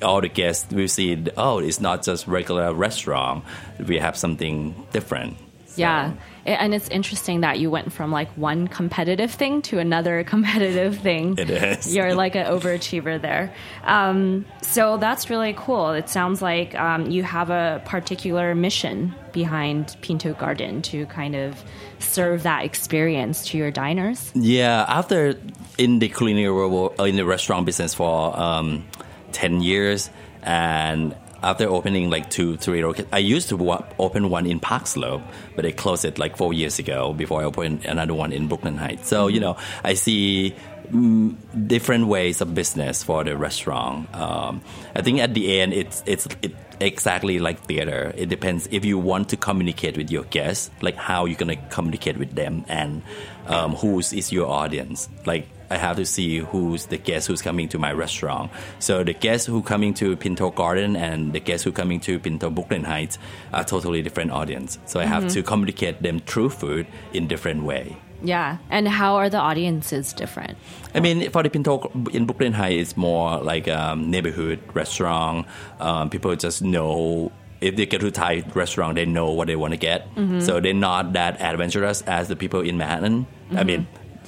all 0.01 0.21
the 0.21 0.29
guests 0.29 0.71
will 0.71 0.87
see, 0.87 1.25
oh, 1.37 1.59
it's 1.59 1.79
not 1.79 2.03
just 2.03 2.27
regular 2.27 2.73
restaurant. 2.73 3.43
We 3.85 3.97
have 3.99 4.17
something 4.17 4.87
different. 4.91 5.37
Yeah. 5.79 6.13
And 6.45 6.73
it's 6.73 6.89
interesting 6.89 7.41
that 7.41 7.59
you 7.59 7.69
went 7.69 7.91
from 7.93 8.11
like 8.11 8.29
one 8.31 8.67
competitive 8.67 9.31
thing 9.31 9.61
to 9.63 9.79
another 9.79 10.23
competitive 10.33 10.97
thing. 10.97 11.37
It 11.37 11.49
is. 11.49 11.95
You're 11.95 12.15
like 12.15 12.35
an 12.35 12.45
overachiever 12.45 13.21
there. 13.21 13.53
Um, 13.83 14.45
so 14.61 14.97
that's 14.97 15.29
really 15.29 15.53
cool. 15.57 15.91
It 15.91 16.09
sounds 16.09 16.41
like 16.41 16.75
um, 16.75 17.09
you 17.09 17.23
have 17.23 17.49
a 17.49 17.81
particular 17.85 18.55
mission 18.55 19.13
behind 19.31 19.95
Pinto 20.01 20.33
Garden 20.33 20.81
to 20.83 21.05
kind 21.07 21.35
of 21.35 21.63
serve 21.99 22.43
that 22.43 22.65
experience 22.65 23.45
to 23.49 23.57
your 23.57 23.71
diners. 23.71 24.31
Yeah, 24.33 24.85
after 24.87 25.35
in 25.77 25.99
the 25.99 26.09
culinary 26.09 26.51
world, 26.51 26.99
in 26.99 27.15
the 27.15 27.25
restaurant 27.25 27.65
business 27.65 27.93
for 27.93 28.37
um, 28.39 28.85
10 29.31 29.61
years, 29.61 30.09
and 30.41 31.15
after 31.43 31.67
opening 31.67 32.09
like 32.09 32.29
two, 32.29 32.57
three 32.57 32.83
locations, 32.83 33.09
I 33.11 33.19
used 33.19 33.49
to 33.49 33.85
open 33.99 34.29
one 34.29 34.45
in 34.45 34.59
Park 34.59 34.87
Slope, 34.87 35.21
but 35.55 35.63
they 35.63 35.71
closed 35.71 36.05
it 36.05 36.19
like 36.19 36.37
four 36.37 36.53
years 36.53 36.79
ago 36.79 37.13
before 37.13 37.41
I 37.41 37.45
opened 37.45 37.85
another 37.85 38.13
one 38.13 38.31
in 38.31 38.47
Brooklyn 38.47 38.77
Heights. 38.77 39.07
So, 39.07 39.27
you 39.27 39.39
know, 39.39 39.57
I 39.83 39.93
see 39.93 40.55
mm, 40.91 41.35
different 41.67 42.07
ways 42.07 42.41
of 42.41 42.53
business 42.53 43.03
for 43.03 43.23
the 43.23 43.37
restaurant. 43.37 44.13
Um, 44.15 44.61
I 44.95 45.01
think 45.01 45.19
at 45.19 45.33
the 45.33 45.59
end, 45.59 45.73
it's, 45.73 46.03
it's, 46.05 46.27
it, 46.41 46.55
exactly 46.79 47.39
like 47.39 47.59
theater. 47.65 48.13
It 48.15 48.29
depends 48.29 48.67
if 48.71 48.85
you 48.85 48.97
want 48.97 49.29
to 49.29 49.37
communicate 49.37 49.97
with 49.97 50.11
your 50.11 50.23
guests, 50.25 50.71
like 50.81 50.95
how 50.95 51.25
you're 51.25 51.37
gonna 51.37 51.57
communicate 51.69 52.17
with 52.17 52.35
them, 52.35 52.65
and 52.67 53.01
um, 53.47 53.75
who's 53.75 54.13
is 54.13 54.31
your 54.31 54.47
audience. 54.47 55.09
Like 55.25 55.47
I 55.69 55.77
have 55.77 55.97
to 55.97 56.05
see 56.05 56.37
who's 56.37 56.87
the 56.87 56.97
guest 56.97 57.27
who's 57.27 57.41
coming 57.41 57.69
to 57.69 57.79
my 57.79 57.91
restaurant. 57.91 58.51
So 58.79 59.03
the 59.03 59.13
guests 59.13 59.45
who 59.45 59.61
coming 59.61 59.93
to 59.95 60.15
Pinto 60.15 60.49
Garden 60.51 60.95
and 60.95 61.33
the 61.33 61.39
guests 61.39 61.63
who 61.63 61.71
coming 61.71 61.99
to 62.01 62.19
Pinto 62.19 62.49
Brooklyn 62.49 62.83
Heights 62.83 63.17
are 63.53 63.63
totally 63.63 64.01
different 64.01 64.31
audience. 64.31 64.79
So 64.85 64.99
I 64.99 65.05
have 65.05 65.27
to 65.29 65.43
communicate 65.43 66.01
them 66.01 66.19
through 66.19 66.49
food 66.49 66.87
in 67.13 67.27
different 67.27 67.63
way. 67.63 67.97
Yeah. 68.21 68.57
And 68.69 68.87
how 68.87 69.15
are 69.15 69.29
the 69.29 69.37
audiences 69.37 70.13
different? 70.13 70.57
I 70.93 70.99
mean, 70.99 71.29
for 71.31 71.43
the 71.43 71.49
Pinto 71.49 71.91
in 72.11 72.25
Brooklyn 72.25 72.53
High, 72.53 72.69
it's 72.69 72.97
more 72.97 73.39
like 73.39 73.67
um, 73.67 74.09
neighborhood 74.11 74.59
restaurant. 74.73 75.47
Um, 75.79 76.09
people 76.09 76.35
just 76.35 76.61
know 76.61 77.31
if 77.61 77.75
they 77.75 77.85
get 77.85 78.01
to 78.01 78.11
Thai 78.11 78.43
restaurant, 78.55 78.95
they 78.95 79.05
know 79.05 79.31
what 79.31 79.47
they 79.47 79.55
want 79.55 79.73
to 79.73 79.77
get. 79.77 80.07
So 80.41 80.59
they're 80.59 80.73
not 80.73 81.13
that 81.13 81.39
adventurous 81.41 82.01
as 82.03 82.27
the 82.27 82.35
people 82.35 82.61
in 82.61 82.77
Manhattan. 82.77 83.27
I 83.55 83.63
mean. 83.63 83.87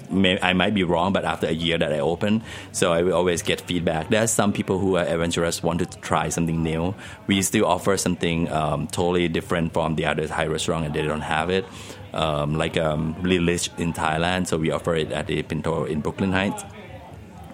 May, 0.10 0.38
I 0.42 0.52
might 0.52 0.74
be 0.74 0.84
wrong, 0.84 1.14
but 1.14 1.24
after 1.24 1.48
a 1.48 1.54
year 1.54 1.78
that 1.78 1.94
I 1.94 2.00
open, 2.00 2.44
so 2.74 2.92
I 2.92 3.02
will 3.02 3.14
always 3.14 3.42
get 3.42 3.62
feedback. 3.62 4.10
There's 4.10 4.30
some 4.30 4.52
people 4.52 4.78
who 4.78 4.98
are 4.98 5.06
adventurous, 5.06 5.64
want 5.64 5.80
to 5.80 5.86
try 6.02 6.28
something 6.28 6.62
new. 6.62 6.94
We 7.28 7.42
still 7.44 7.66
offer 7.66 7.96
something 7.96 8.52
um, 8.52 8.88
totally 8.88 9.30
different 9.30 9.72
from 9.72 9.96
the 9.96 10.08
other 10.08 10.28
Thai 10.28 10.48
restaurant, 10.48 10.86
and 10.86 10.94
they 10.94 11.04
don't 11.04 11.22
have 11.22 11.50
it. 11.50 11.64
Um, 12.14 12.56
like 12.56 12.76
um, 12.76 13.16
Lilish 13.24 13.70
in 13.80 13.94
Thailand, 13.94 14.48
so 14.48 14.58
we 14.58 14.70
offer 14.70 14.96
it 14.96 15.12
at 15.14 15.28
the 15.28 15.42
Pinto 15.44 15.86
in 15.86 16.02
Brooklyn 16.02 16.34
Heights 16.34 16.66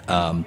um, 0.08 0.46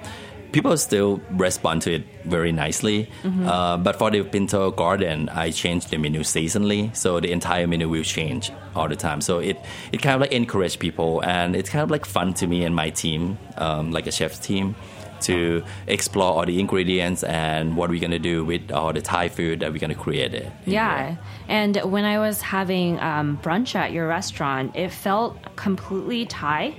people 0.51 0.75
still 0.77 1.21
respond 1.31 1.81
to 1.83 1.93
it 1.93 2.03
very 2.25 2.51
nicely. 2.51 3.09
Uh, 3.47 3.77
but 3.77 3.95
for 3.97 4.11
the 4.11 4.23
Pinto 4.23 4.71
Garden, 4.71 5.29
I 5.29 5.51
change 5.51 5.85
the 5.87 5.97
menu 5.97 6.21
seasonally, 6.21 6.95
so 6.95 7.19
the 7.19 7.31
entire 7.31 7.67
menu 7.67 7.89
will 7.89 8.03
change 8.03 8.51
all 8.75 8.87
the 8.87 8.95
time. 8.95 9.21
So 9.21 9.39
it 9.39 9.57
it 9.91 10.01
kind 10.01 10.15
of 10.15 10.21
like 10.21 10.31
encourage 10.31 10.79
people, 10.79 11.23
and 11.23 11.55
it's 11.55 11.69
kind 11.69 11.83
of 11.83 11.91
like 11.91 12.05
fun 12.05 12.33
to 12.35 12.47
me 12.47 12.63
and 12.65 12.75
my 12.75 12.89
team, 12.89 13.37
um, 13.57 13.91
like 13.91 14.07
a 14.07 14.11
chef's 14.11 14.39
team. 14.39 14.75
To 15.21 15.63
explore 15.87 16.33
all 16.33 16.45
the 16.45 16.59
ingredients 16.59 17.23
and 17.23 17.77
what 17.77 17.89
we're 17.89 18.01
gonna 18.01 18.19
do 18.19 18.43
with 18.43 18.71
all 18.71 18.91
the 18.93 19.01
Thai 19.01 19.29
food 19.29 19.59
that 19.59 19.71
we're 19.71 19.79
gonna 19.79 19.95
create 19.95 20.33
it. 20.33 20.51
Yeah. 20.65 21.07
here. 21.07 21.19
And 21.47 21.77
when 21.77 22.05
I 22.05 22.19
was 22.19 22.41
having 22.41 22.99
um, 22.99 23.39
brunch 23.43 23.75
at 23.75 23.91
your 23.91 24.07
restaurant, 24.07 24.75
it 24.75 24.91
felt 24.91 25.37
completely 25.55 26.25
Thai. 26.25 26.75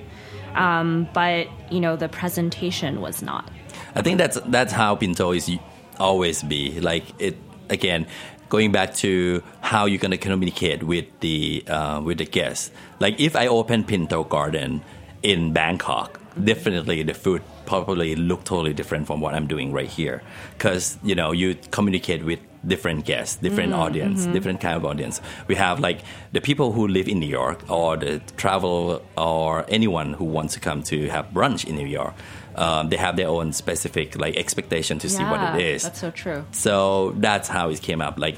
Um, 0.54 1.08
but, 1.14 1.48
you 1.70 1.80
know, 1.80 1.96
the 1.96 2.08
presentation 2.08 3.00
was 3.00 3.22
not. 3.22 3.50
I 3.94 4.02
think 4.02 4.18
that's 4.18 4.38
that's 4.46 4.72
how 4.72 4.96
Pinto 4.96 5.32
is 5.32 5.50
always 5.98 6.42
be. 6.42 6.80
Like 6.80 7.04
it 7.18 7.36
again, 7.68 8.06
going 8.48 8.72
back 8.72 8.94
to 8.96 9.42
how 9.60 9.86
you're 9.86 9.98
gonna 9.98 10.18
communicate 10.18 10.82
with 10.82 11.06
the 11.20 11.64
uh, 11.68 12.00
with 12.00 12.18
the 12.18 12.26
guests. 12.26 12.70
Like 13.00 13.20
if 13.20 13.36
I 13.36 13.46
open 13.46 13.84
Pinto 13.84 14.24
Garden 14.24 14.82
in 15.22 15.52
Bangkok, 15.52 16.20
definitely 16.42 17.02
the 17.02 17.14
food 17.14 17.42
probably 17.72 18.14
look 18.14 18.44
totally 18.44 18.74
different 18.74 19.06
from 19.06 19.20
what 19.24 19.32
I'm 19.34 19.46
doing 19.46 19.72
right 19.72 19.88
here. 19.88 20.22
Because 20.56 20.98
you 21.02 21.14
know 21.14 21.32
you 21.32 21.56
communicate 21.70 22.22
with 22.30 22.40
different 22.72 23.04
guests, 23.04 23.36
different 23.36 23.72
audience, 23.74 24.26
different 24.26 24.60
kind 24.60 24.76
of 24.76 24.84
audience. 24.84 25.20
We 25.48 25.56
have 25.56 25.80
like 25.80 25.98
the 26.32 26.40
people 26.40 26.72
who 26.72 26.86
live 26.86 27.08
in 27.08 27.18
New 27.18 27.32
York, 27.42 27.58
or 27.70 27.96
the 27.96 28.20
travel, 28.36 29.02
or 29.16 29.64
anyone 29.68 30.14
who 30.18 30.24
wants 30.24 30.54
to 30.54 30.60
come 30.60 30.82
to 30.84 31.08
have 31.08 31.24
brunch 31.32 31.64
in 31.64 31.74
New 31.76 31.90
York. 32.00 32.14
Um, 32.54 32.90
they 32.90 32.98
have 32.98 33.16
their 33.16 33.28
own 33.28 33.52
specific 33.52 34.18
like 34.24 34.36
expectation 34.36 34.98
to 34.98 35.08
see 35.08 35.24
what 35.24 35.40
it 35.40 35.60
is. 35.74 35.82
That's 35.82 36.00
so 36.00 36.10
true. 36.10 36.44
So 36.52 37.12
that's 37.16 37.48
how 37.48 37.70
it 37.70 37.80
came 37.80 38.02
up. 38.02 38.18
Like, 38.18 38.36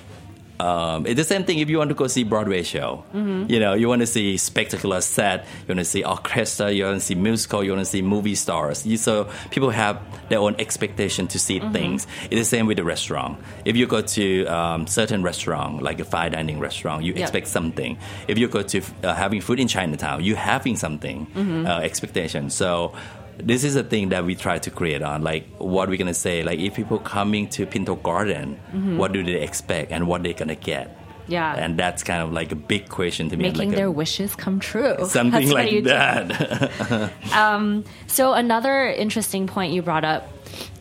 um, 0.60 1.06
it's 1.06 1.16
the 1.16 1.24
same 1.24 1.44
thing 1.44 1.58
if 1.58 1.68
you 1.68 1.78
want 1.78 1.88
to 1.90 1.94
go 1.94 2.06
see 2.06 2.22
Broadway 2.24 2.62
show. 2.62 3.04
You 3.12 3.58
know, 3.60 3.74
you 3.74 3.88
want 3.88 4.00
to 4.02 4.06
see 4.06 4.36
spectacular 4.36 5.00
set, 5.00 5.44
you 5.62 5.68
want 5.74 5.80
to 5.80 5.84
see 5.84 6.04
orchestra, 6.04 6.70
you 6.70 6.84
want 6.84 7.00
to 7.00 7.04
see 7.04 7.14
musical, 7.16 7.64
you 7.64 7.72
want 7.72 7.80
to 7.80 7.90
see 7.90 8.02
movie 8.02 8.34
stars. 8.36 8.86
You, 8.86 8.96
so 8.96 9.28
people 9.50 9.70
have 9.70 10.00
their 10.28 10.38
own 10.38 10.54
expectation 10.58 11.26
to 11.28 11.38
see 11.38 11.58
things. 11.72 12.06
It's 12.30 12.40
the 12.40 12.44
same 12.44 12.66
with 12.66 12.76
the 12.76 12.84
restaurant. 12.84 13.38
If 13.64 13.76
you 13.76 13.86
go 13.86 14.00
to 14.00 14.44
um, 14.46 14.86
certain 14.86 15.22
restaurant, 15.22 15.82
like 15.82 15.98
a 16.00 16.04
fine 16.04 16.32
dining 16.32 16.60
restaurant, 16.60 17.04
you 17.04 17.12
Yeah. 17.14 17.22
expect 17.22 17.48
something. 17.48 17.98
If 18.28 18.38
you 18.38 18.46
go 18.48 18.62
to 18.62 18.80
uh, 19.02 19.14
having 19.14 19.40
food 19.40 19.58
in 19.60 19.68
Chinatown, 19.68 20.22
you 20.22 20.34
having 20.36 20.76
something 20.76 21.26
uh, 21.66 21.80
expectation. 21.82 22.48
So 22.50 22.94
this 23.38 23.64
is 23.64 23.76
a 23.76 23.82
thing 23.82 24.10
that 24.10 24.24
we 24.24 24.34
try 24.34 24.58
to 24.58 24.70
create 24.70 25.02
on 25.02 25.22
like 25.22 25.46
what 25.58 25.88
we're 25.88 25.98
gonna 25.98 26.14
say 26.14 26.42
like 26.42 26.58
if 26.58 26.74
people 26.74 26.98
coming 26.98 27.48
to 27.48 27.66
pinto 27.66 27.94
garden 27.96 28.58
mm-hmm. 28.68 28.96
what 28.98 29.12
do 29.12 29.22
they 29.22 29.40
expect 29.42 29.90
and 29.92 30.06
what 30.06 30.22
they're 30.22 30.32
gonna 30.34 30.54
get 30.54 30.96
Yeah. 31.26 31.54
and 31.56 31.78
that's 31.78 32.02
kind 32.04 32.22
of 32.22 32.32
like 32.32 32.52
a 32.52 32.56
big 32.56 32.88
question 32.88 33.28
to 33.30 33.36
me 33.36 33.44
Making 33.44 33.70
like 33.70 33.76
their 33.76 33.86
a, 33.86 33.90
wishes 33.90 34.36
come 34.36 34.60
true. 34.60 34.96
something 35.08 35.48
That's 35.48 35.52
like 35.52 35.84
that 35.84 37.12
um, 37.34 37.84
So 38.06 38.34
another 38.34 38.88
interesting 38.88 39.46
point 39.46 39.72
you 39.72 39.80
brought 39.82 40.04
up 40.04 40.28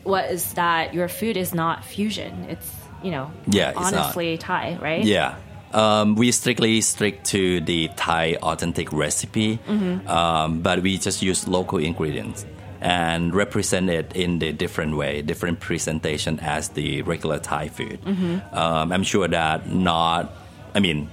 was 0.03 0.53
that 0.55 0.93
your 0.93 1.07
food 1.07 1.37
is 1.37 1.53
not 1.53 1.85
fusion. 1.85 2.45
It's 2.49 2.69
you 3.03 3.11
know 3.11 3.31
Yeah, 3.47 3.71
honestly 3.75 4.37
Thai, 4.37 4.77
right? 4.81 5.03
yeah 5.05 5.35
um, 5.73 6.15
we 6.15 6.31
strictly 6.31 6.81
stick 6.81 7.23
to 7.25 7.59
the 7.61 7.89
Thai 7.95 8.35
authentic 8.41 8.91
recipe, 8.93 9.59
Mm-hmm. 9.67 10.07
um, 10.07 10.61
but 10.61 10.81
we 10.81 10.97
just 10.97 11.21
use 11.21 11.47
local 11.47 11.79
ingredients 11.79 12.45
and 12.81 13.33
represent 13.33 13.89
it 13.89 14.15
in 14.15 14.39
the 14.39 14.51
different 14.51 14.97
way, 14.97 15.21
different 15.21 15.59
presentation 15.59 16.39
as 16.41 16.69
the 16.69 17.01
regular 17.03 17.39
Thai 17.39 17.69
food. 17.69 18.01
Mm-hmm. 18.01 18.55
Um, 18.55 18.91
I'm 18.91 19.03
sure 19.03 19.27
that 19.27 19.69
not, 19.71 20.35
I 20.75 20.79
mean, 20.79 21.09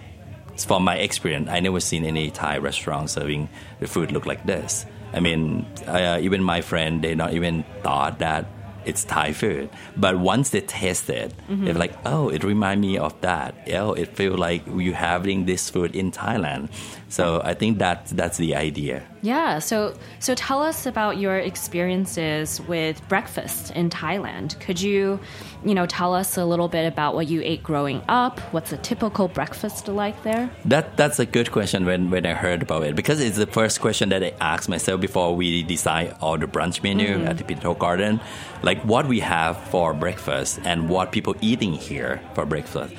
from 0.58 0.84
my 0.84 0.96
experience, 0.96 1.48
I 1.48 1.60
never 1.60 1.80
seen 1.80 2.04
any 2.04 2.30
Thai 2.30 2.58
restaurant 2.58 3.08
serving 3.08 3.48
the 3.78 3.86
food 3.86 4.12
look 4.12 4.26
like 4.26 4.44
this. 4.44 4.84
I 5.12 5.20
mean, 5.20 5.64
uh, 5.86 6.18
even 6.20 6.42
my 6.42 6.60
friend, 6.60 7.02
they 7.02 7.14
not 7.14 7.34
even 7.34 7.64
thought 7.82 8.18
that 8.18 8.46
it's 8.84 9.04
Thai 9.04 9.32
food. 9.32 9.70
But 9.96 10.18
once 10.18 10.50
they 10.50 10.60
taste 10.60 11.08
it, 11.10 11.32
mm-hmm. 11.48 11.64
they're 11.64 11.74
like, 11.74 11.94
oh, 12.04 12.28
it 12.28 12.44
remind 12.44 12.80
me 12.80 12.98
of 12.98 13.20
that. 13.20 13.54
Oh, 13.72 13.92
it 13.92 14.16
feel 14.16 14.36
like 14.36 14.66
you 14.66 14.94
having 14.94 15.46
this 15.46 15.70
food 15.70 15.94
in 15.94 16.10
Thailand. 16.12 16.70
So 17.08 17.40
I 17.44 17.54
think 17.54 17.78
that 17.78 18.06
that's 18.06 18.38
the 18.38 18.54
idea. 18.54 19.02
Yeah. 19.22 19.58
So 19.58 19.94
so 20.18 20.34
tell 20.34 20.62
us 20.62 20.86
about 20.86 21.18
your 21.18 21.38
experiences 21.38 22.60
with 22.62 23.06
breakfast 23.08 23.70
in 23.72 23.90
Thailand. 23.90 24.58
Could 24.60 24.80
you, 24.80 25.20
you 25.64 25.74
know, 25.74 25.86
tell 25.86 26.14
us 26.14 26.36
a 26.36 26.44
little 26.44 26.68
bit 26.68 26.86
about 26.86 27.14
what 27.14 27.28
you 27.28 27.42
ate 27.42 27.62
growing 27.62 28.02
up? 28.08 28.40
What's 28.52 28.72
a 28.72 28.78
typical 28.78 29.28
breakfast 29.28 29.88
like 29.88 30.22
there? 30.22 30.50
That 30.64 30.96
that's 30.96 31.18
a 31.18 31.26
good 31.26 31.52
question 31.52 31.84
when, 31.84 32.10
when 32.10 32.24
I 32.24 32.32
heard 32.32 32.62
about 32.62 32.84
it 32.84 32.96
because 32.96 33.20
it's 33.20 33.36
the 33.36 33.46
first 33.46 33.80
question 33.80 34.08
that 34.08 34.22
I 34.22 34.32
asked 34.40 34.68
myself 34.68 35.00
before 35.00 35.36
we 35.36 35.62
decide 35.62 36.16
all 36.20 36.38
the 36.38 36.46
brunch 36.46 36.82
menu 36.82 37.08
mm-hmm. 37.08 37.28
at 37.28 37.38
the 37.38 37.44
Pinto 37.44 37.74
Garden, 37.74 38.20
like 38.62 38.82
what 38.84 39.06
we 39.06 39.20
have 39.20 39.58
for 39.64 39.92
breakfast 39.92 40.60
and 40.64 40.88
what 40.88 41.12
people 41.12 41.36
eating 41.40 41.72
here 41.72 42.22
for 42.34 42.46
breakfast. 42.46 42.94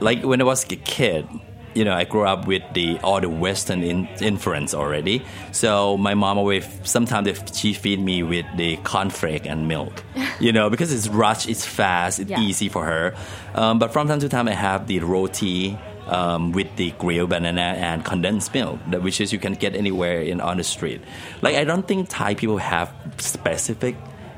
Like 0.00 0.22
when 0.22 0.40
I 0.40 0.44
was 0.44 0.64
a 0.70 0.76
kid, 0.76 1.26
you 1.74 1.84
know, 1.84 1.92
I 1.92 2.04
grew 2.04 2.22
up 2.24 2.46
with 2.46 2.62
the 2.72 2.98
all 3.02 3.20
the 3.20 3.28
Western 3.28 3.82
in, 3.82 4.08
influence 4.20 4.74
already. 4.74 5.24
So 5.52 5.96
my 5.96 6.14
mom 6.14 6.38
always 6.38 6.66
sometimes 6.84 7.26
if 7.28 7.54
she 7.54 7.72
feed 7.74 8.00
me 8.00 8.22
with 8.22 8.46
the 8.56 8.76
cornflake 8.78 9.46
and 9.46 9.66
milk, 9.68 10.02
you 10.40 10.52
know, 10.52 10.70
because 10.70 10.92
it's 10.92 11.08
rush, 11.08 11.48
it's 11.48 11.64
fast, 11.66 12.20
it's 12.20 12.30
Yeah. 12.30 12.40
easy 12.40 12.68
for 12.68 12.84
her. 12.84 13.14
Um, 13.54 13.78
but 13.78 13.92
from 13.92 14.08
time 14.08 14.20
to 14.20 14.28
time, 14.28 14.48
I 14.48 14.52
have 14.54 14.86
the 14.86 15.00
roti 15.00 15.76
um, 16.06 16.52
with 16.52 16.68
the 16.76 16.90
grilled 16.98 17.30
banana 17.30 17.74
and 17.78 18.04
condensed 18.04 18.52
milk, 18.54 18.78
which 19.02 19.20
is 19.20 19.32
you 19.32 19.38
can 19.38 19.54
get 19.54 19.74
anywhere 19.74 20.20
in 20.20 20.40
on 20.40 20.58
the 20.58 20.64
street. 20.64 21.00
Like 21.42 21.56
I 21.56 21.64
don't 21.64 21.86
think 21.88 22.08
Thai 22.08 22.34
people 22.34 22.58
have 22.58 22.92
specific 23.18 23.96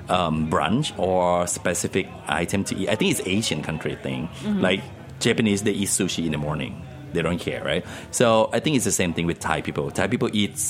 um, 0.08 0.48
brunch 0.48 0.96
or 0.98 1.46
specific 1.48 2.06
item 2.28 2.62
to 2.64 2.76
eat. 2.76 2.88
I 2.88 2.94
think 2.94 3.10
it's 3.18 3.26
Asian 3.26 3.62
country 3.62 3.96
thing. 3.96 4.28
Like 4.44 4.80
Japanese, 5.18 5.62
they 5.64 5.72
eat 5.72 5.88
sushi 5.88 6.24
in 6.26 6.32
the 6.32 6.38
morning. 6.38 6.85
They 7.16 7.22
don't 7.22 7.38
care, 7.40 7.64
right? 7.64 7.84
So 8.10 8.50
I 8.52 8.60
think 8.60 8.76
it's 8.76 8.84
the 8.84 8.92
same 8.92 9.12
thing 9.14 9.26
with 9.26 9.40
Thai 9.40 9.62
people. 9.62 9.90
Thai 9.90 10.06
people 10.06 10.28
eat 10.32 10.60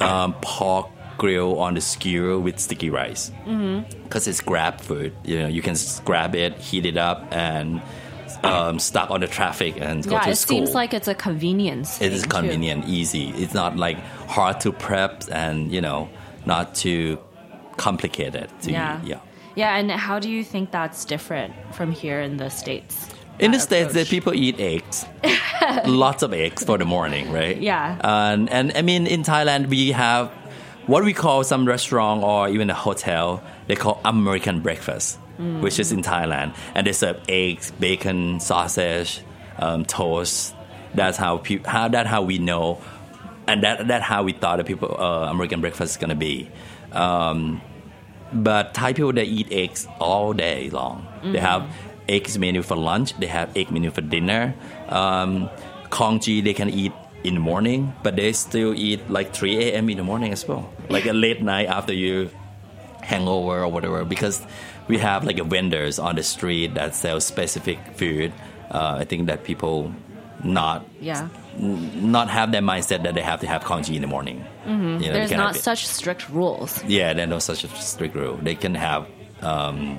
um, 0.00 0.34
pork 0.40 0.88
grill 1.18 1.58
on 1.58 1.74
the 1.74 1.80
skewer 1.80 2.38
with 2.38 2.58
sticky 2.60 2.90
rice 2.90 3.30
because 4.04 4.26
it's 4.28 4.40
grab 4.40 4.80
food. 4.80 5.12
You 5.24 5.40
know, 5.40 5.48
you 5.48 5.62
can 5.62 5.74
grab 6.04 6.34
it, 6.34 6.56
heat 6.58 6.86
it 6.86 6.96
up, 6.96 7.26
and 7.32 7.82
um, 8.44 8.78
stuck 8.78 9.10
on 9.10 9.20
the 9.20 9.26
traffic 9.26 9.80
and 9.80 10.04
go 10.04 10.12
yeah, 10.12 10.20
to 10.20 10.30
it 10.30 10.36
school. 10.36 10.58
seems 10.58 10.74
like 10.74 10.94
it's 10.94 11.08
a 11.08 11.14
convenience. 11.14 12.00
it 12.00 12.12
is 12.12 12.20
thing, 12.22 12.30
too. 12.30 12.36
convenient, 12.36 12.84
easy. 12.86 13.30
It's 13.30 13.52
not 13.54 13.76
like 13.76 13.98
hard 14.28 14.60
to 14.60 14.72
prep 14.72 15.24
and 15.30 15.72
you 15.72 15.80
know 15.80 16.08
not 16.46 16.74
too 16.74 17.18
complicated. 17.76 18.48
To 18.62 18.70
Yeah. 18.70 19.00
yeah. 19.04 19.20
Yeah, 19.56 19.76
and 19.76 19.90
how 19.90 20.20
do 20.20 20.30
you 20.30 20.44
think 20.44 20.70
that's 20.70 21.04
different 21.04 21.52
from 21.72 21.90
here 21.90 22.20
in 22.20 22.36
the 22.36 22.48
states? 22.48 23.08
In 23.40 23.50
the 23.50 23.58
that 23.58 23.62
states, 23.62 23.94
that 23.94 24.06
people 24.06 24.32
eat 24.32 24.60
eggs, 24.60 25.04
lots 25.86 26.22
of 26.22 26.32
eggs 26.32 26.64
for 26.64 26.78
the 26.78 26.84
morning, 26.84 27.30
right? 27.32 27.56
Yeah. 27.60 27.98
And 28.02 28.48
and 28.50 28.72
I 28.76 28.82
mean, 28.82 29.06
in 29.06 29.22
Thailand, 29.22 29.68
we 29.68 29.92
have 29.92 30.30
what 30.86 31.04
we 31.04 31.12
call 31.12 31.44
some 31.44 31.66
restaurant 31.66 32.22
or 32.22 32.48
even 32.48 32.70
a 32.70 32.74
hotel. 32.74 33.42
They 33.66 33.76
call 33.76 34.00
American 34.04 34.60
breakfast, 34.60 35.18
Mm. 35.38 35.60
which 35.60 35.78
is 35.78 35.92
in 35.92 36.02
Thailand, 36.02 36.54
and 36.74 36.84
they 36.84 36.92
serve 36.92 37.20
eggs, 37.28 37.70
bacon, 37.78 38.40
sausage, 38.40 39.20
um, 39.58 39.84
toast. 39.84 40.52
That's 40.94 41.16
how 41.16 41.38
people. 41.38 41.70
How 41.70 41.86
that 41.88 42.06
how 42.08 42.22
we 42.22 42.38
know, 42.38 42.80
and 43.46 43.62
that 43.62 43.86
that 43.86 44.02
how 44.02 44.24
we 44.24 44.32
thought 44.32 44.56
the 44.58 44.64
people 44.64 44.96
uh, 44.98 45.30
American 45.30 45.60
breakfast 45.60 45.92
is 45.92 45.96
gonna 45.96 46.16
be. 46.16 46.50
Um, 46.90 47.60
but 48.32 48.74
Thai 48.74 48.94
people 48.94 49.12
they 49.12 49.24
eat 49.24 49.48
eggs 49.52 49.86
all 50.00 50.32
day 50.32 50.70
long. 50.70 51.06
They 51.22 51.38
have 51.38 51.62
eggs 52.08 52.38
menu 52.38 52.62
for 52.62 52.74
lunch. 52.76 53.14
They 53.20 53.26
have 53.28 53.56
egg 53.56 53.70
menu 53.70 53.90
for 53.90 54.00
dinner. 54.00 54.54
Um, 54.88 55.50
congee 55.90 56.40
they 56.40 56.54
can 56.54 56.68
eat 56.70 56.92
in 57.24 57.34
the 57.34 57.40
morning, 57.40 57.92
but 58.02 58.16
they 58.16 58.32
still 58.32 58.74
eat 58.74 59.08
like 59.10 59.32
3 59.34 59.56
a.m. 59.72 59.88
in 59.90 59.96
the 59.96 60.04
morning 60.04 60.32
as 60.32 60.46
well, 60.46 60.72
like 60.88 61.06
a 61.06 61.12
late 61.12 61.42
night 61.42 61.66
after 61.68 61.92
you 61.92 62.30
hangover 63.02 63.62
or 63.62 63.68
whatever. 63.68 64.04
Because 64.04 64.40
we 64.86 64.98
have 64.98 65.24
like 65.24 65.38
a 65.38 65.44
vendors 65.44 65.98
on 65.98 66.16
the 66.16 66.22
street 66.22 66.74
that 66.74 66.94
sell 66.94 67.20
specific 67.20 67.78
food. 67.94 68.32
Uh, 68.70 68.96
I 69.00 69.04
think 69.04 69.26
that 69.26 69.44
people 69.44 69.92
not 70.44 70.86
Yeah. 71.00 71.28
not 71.58 72.28
have 72.30 72.52
that 72.52 72.62
mindset 72.62 73.02
that 73.02 73.14
they 73.14 73.22
have 73.22 73.40
to 73.40 73.46
have 73.48 73.64
congee 73.64 73.96
in 73.96 74.02
the 74.02 74.06
morning. 74.08 74.44
You 74.66 74.76
know, 74.76 74.98
There's 74.98 75.32
not 75.32 75.56
such 75.56 75.86
strict 75.86 76.28
rules. 76.28 76.84
yeah, 76.86 77.12
there's 77.14 77.28
no 77.28 77.40
such 77.40 77.64
a 77.64 77.68
strict 77.68 78.14
rule. 78.14 78.36
They 78.40 78.54
can 78.54 78.74
have 78.76 79.06
um, 79.42 79.98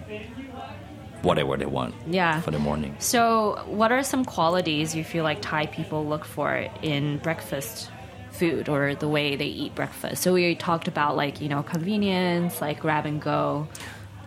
whatever 1.21 1.57
they 1.57 1.65
want. 1.65 1.95
Yeah. 2.07 2.41
For 2.41 2.51
the 2.51 2.59
morning. 2.59 2.95
So, 2.99 3.61
what 3.65 3.91
are 3.91 4.03
some 4.03 4.25
qualities 4.25 4.95
you 4.95 5.03
feel 5.03 5.23
like 5.23 5.41
Thai 5.41 5.67
people 5.67 6.05
look 6.05 6.25
for 6.25 6.67
in 6.81 7.17
breakfast 7.19 7.89
food 8.31 8.69
or 8.69 8.95
the 8.95 9.07
way 9.07 9.35
they 9.35 9.45
eat 9.45 9.75
breakfast? 9.75 10.21
So, 10.23 10.33
we 10.33 10.55
talked 10.55 10.87
about 10.87 11.15
like, 11.15 11.41
you 11.41 11.49
know, 11.49 11.63
convenience, 11.63 12.61
like 12.61 12.79
grab 12.79 13.05
and 13.05 13.21
go. 13.21 13.67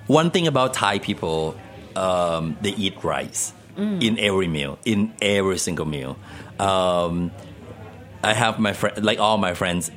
One 0.07 0.31
thing 0.31 0.47
about 0.47 0.75
Thai 0.75 0.99
people, 0.99 1.57
um, 1.97 2.57
they 2.61 2.71
eat 2.71 3.03
rice 3.03 3.53
in 3.77 4.19
every 4.19 4.49
meal, 4.49 4.79
in 4.85 5.15
every 5.23 5.59
single 5.59 5.87
meal. 5.87 6.19
Um, 6.59 7.31
I 8.23 8.35
have 8.35 8.59
my 8.59 8.73
friend, 8.73 9.03
like 9.03 9.19
all 9.19 9.39
my 9.39 9.55
friends, 9.55 9.91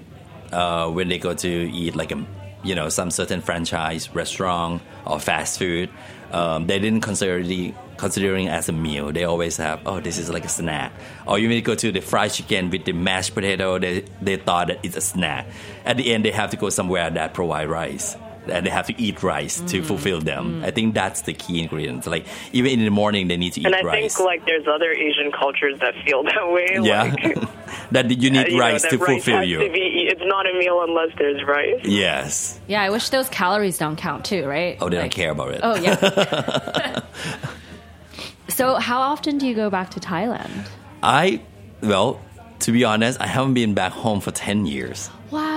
uh, 0.51 0.89
when 0.89 1.09
they 1.09 1.17
go 1.17 1.33
to 1.33 1.49
eat 1.49 1.95
like 1.95 2.11
a, 2.11 2.25
you 2.65 2.75
know, 2.75 2.89
some 2.89 3.11
certain 3.11 3.41
franchise 3.41 4.13
restaurant 4.13 4.81
or 5.05 5.19
fast 5.19 5.59
food, 5.59 5.89
um, 6.31 6.67
they 6.67 6.79
didn't 6.79 7.01
consider 7.01 7.41
the 7.43 7.73
considering 7.97 8.49
as 8.49 8.67
a 8.67 8.73
meal. 8.73 9.11
They 9.11 9.23
always 9.23 9.57
have, 9.57 9.81
oh, 9.85 9.99
this 9.99 10.17
is 10.17 10.29
like 10.29 10.43
a 10.43 10.49
snack. 10.49 10.91
Or 11.25 11.39
you 11.39 11.47
may 11.47 11.61
go 11.61 11.75
to 11.75 11.91
the 11.91 12.01
fried 12.01 12.31
chicken 12.31 12.69
with 12.69 12.85
the 12.85 12.91
mashed 12.91 13.33
potato. 13.33 13.79
They 13.79 14.05
they 14.21 14.37
thought 14.37 14.67
that 14.67 14.79
it's 14.83 14.97
a 14.97 15.01
snack. 15.01 15.47
At 15.85 15.97
the 15.97 16.11
end, 16.11 16.25
they 16.25 16.31
have 16.31 16.49
to 16.51 16.57
go 16.57 16.69
somewhere 16.69 17.09
that 17.09 17.33
provide 17.33 17.69
rice. 17.69 18.17
And 18.49 18.65
they 18.65 18.69
have 18.69 18.87
to 18.87 19.01
eat 19.01 19.23
rice 19.23 19.59
to 19.61 19.81
mm. 19.81 19.85
fulfill 19.85 20.19
them. 20.21 20.61
Mm. 20.61 20.65
I 20.65 20.71
think 20.71 20.93
that's 20.93 21.21
the 21.21 21.33
key 21.33 21.61
ingredient. 21.61 22.05
Like 22.07 22.25
even 22.53 22.71
in 22.71 22.85
the 22.85 22.91
morning, 22.91 23.27
they 23.27 23.37
need 23.37 23.53
to 23.53 23.61
eat 23.61 23.65
rice. 23.65 23.73
And 23.79 23.87
I 23.89 23.91
rice. 23.91 24.15
think 24.15 24.25
like 24.25 24.45
there's 24.45 24.67
other 24.67 24.91
Asian 24.91 25.31
cultures 25.31 25.79
that 25.79 25.93
feel 26.05 26.23
that 26.23 26.47
way. 26.51 26.79
yeah, 26.81 27.03
Like, 27.03 27.37
that 27.91 28.11
you 28.11 28.29
need 28.29 28.47
you 28.51 28.59
rice 28.59 28.83
that 28.83 28.91
to 28.91 28.97
rice 28.97 29.07
fulfill 29.23 29.43
you. 29.43 29.59
to 29.59 29.69
be- 29.71 30.07
it's 30.11 30.21
not 30.25 30.45
a 30.49 30.53
meal 30.57 30.81
unless 30.83 31.09
there's 31.17 31.43
rice. 31.45 31.81
Yes. 31.83 32.59
Yeah, 32.67 32.81
I 32.81 32.89
wish 32.89 33.09
those 33.09 33.29
calories 33.29 33.77
don't 33.77 33.95
count 33.95 34.25
too, 34.25 34.45
right? 34.45 34.77
Oh, 34.81 34.89
they 34.89 34.97
Like- 34.97 35.11
don't 35.11 35.15
care 35.15 35.31
about 35.31 35.51
it. 35.53 35.59
Oh, 35.63 35.75
yeah. 35.75 37.01
so, 38.49 38.75
how 38.75 38.99
often 38.99 39.37
do 39.37 39.47
you 39.47 39.55
go 39.55 39.69
back 39.69 39.91
to 39.91 39.99
Thailand? 39.99 40.67
I, 41.01 41.41
well, 41.81 42.21
to 42.59 42.71
be 42.71 42.83
honest, 42.83 43.19
I 43.21 43.27
haven't 43.27 43.53
been 43.53 43.73
back 43.73 43.91
home 43.91 44.21
for 44.21 44.31
10 44.31 44.65
years. 44.65 45.09
Wow. 45.31 45.54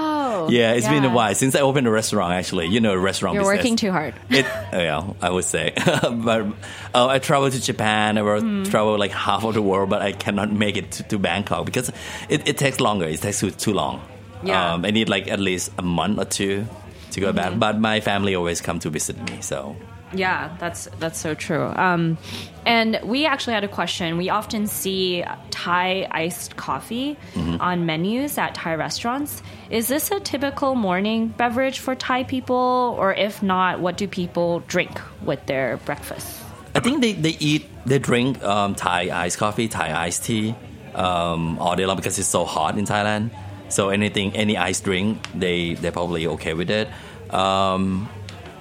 Yeah, 0.49 0.73
it's 0.73 0.89
been 0.89 1.05
a 1.05 1.11
while 1.11 1.35
since 1.35 1.55
I 1.55 1.61
opened 1.61 1.87
a 1.87 1.91
restaurant, 1.91 2.33
actually. 2.33 2.67
You 2.67 2.81
know, 2.81 2.95
restaurant 2.97 3.35
You're 3.35 3.43
business. 3.45 3.59
working 3.59 3.77
too 3.77 3.91
hard. 3.93 4.15
It, 4.31 4.47
oh, 4.73 4.79
yeah, 4.81 5.13
I 5.23 5.31
would 5.31 5.45
say. 5.45 5.73
but 6.03 6.47
uh, 6.95 7.07
I 7.07 7.19
traveled 7.19 7.53
to 7.53 7.61
Japan. 7.61 8.19
I 8.19 8.23
will 8.23 8.41
Hmm. 8.41 8.63
travel 8.65 8.99
like 8.99 9.11
half 9.13 9.45
of 9.45 9.55
the 9.55 9.63
world, 9.63 9.91
but 9.91 10.03
I 10.03 10.13
cannot 10.13 10.53
make 10.53 10.77
it 10.77 10.91
to, 10.93 11.03
to 11.05 11.19
Bangkok 11.19 11.65
because 11.67 11.91
it, 12.29 12.49
it 12.49 12.59
takes 12.59 12.81
longer. 12.81 13.07
It 13.07 13.21
takes 13.21 13.41
too, 13.41 13.51
too 13.51 13.73
long. 13.73 14.01
Yeah. 14.43 14.75
Um, 14.75 14.85
I 14.85 14.91
need 14.91 15.09
like 15.09 15.29
at 15.29 15.41
least 15.41 15.73
a 15.79 15.83
month 15.83 16.19
or 16.19 16.25
two 16.25 16.67
to 17.13 17.21
go 17.21 17.29
Mm-hmm. 17.29 17.37
back. 17.37 17.59
But 17.59 17.81
my 17.81 18.01
family 18.01 18.35
always 18.35 18.61
come 18.61 18.79
to 18.81 18.91
visit 18.91 19.17
me, 19.31 19.41
so 19.41 19.77
Yeah, 20.15 20.57
that's 20.59 20.89
that's 20.99 21.19
so 21.19 21.35
true. 21.35 21.67
Um, 21.67 22.17
and 22.65 22.99
we 23.05 23.27
actually 23.27 23.55
had 23.55 23.65
a 23.65 23.69
question. 23.69 24.17
We 24.17 24.31
often 24.31 24.67
see 24.67 25.25
Thai 25.51 26.09
iced 26.11 26.57
coffee 26.57 27.17
Mm-hmm. 27.35 27.61
on 27.61 27.87
menus 27.87 28.39
at 28.39 28.55
Thai 28.55 28.75
restaurants. 28.75 29.43
Is 29.71 29.89
this 29.89 30.11
a 30.11 30.19
typical 30.21 30.75
morning 30.75 31.29
beverage 31.29 31.79
for 31.79 31.95
Thai 31.95 32.25
people, 32.25 32.97
or 32.99 33.13
if 33.15 33.43
not, 33.43 33.81
what 33.81 33.97
do 33.97 34.09
people 34.09 34.61
drink 34.61 35.01
with 35.23 35.45
their 35.47 35.77
breakfast? 35.79 36.41
I 36.75 36.81
think 36.81 37.01
they, 37.01 37.13
they 37.13 37.37
eat, 37.41 37.67
they 37.87 37.99
drink 37.99 38.43
um, 38.43 38.75
Thai 38.75 39.11
iced 39.25 39.39
coffee, 39.39 39.69
Thai 39.69 39.93
iced 40.07 40.25
tea 40.25 40.55
um, 40.95 41.59
all 41.59 41.77
day 41.77 41.87
long 41.87 41.97
because 41.97 42.19
it's 42.19 42.29
so 42.29 42.45
hot 42.45 42.79
in 42.79 42.85
Thailand. 42.87 43.31
So 43.69 43.91
anything, 43.91 44.35
any 44.37 44.57
iced 44.57 44.85
drink, 44.85 45.19
they, 45.35 45.75
they're 45.75 45.93
probably 45.93 46.27
okay 46.29 46.55
with 46.55 46.71
it. 46.71 46.89
Um, 47.33 48.09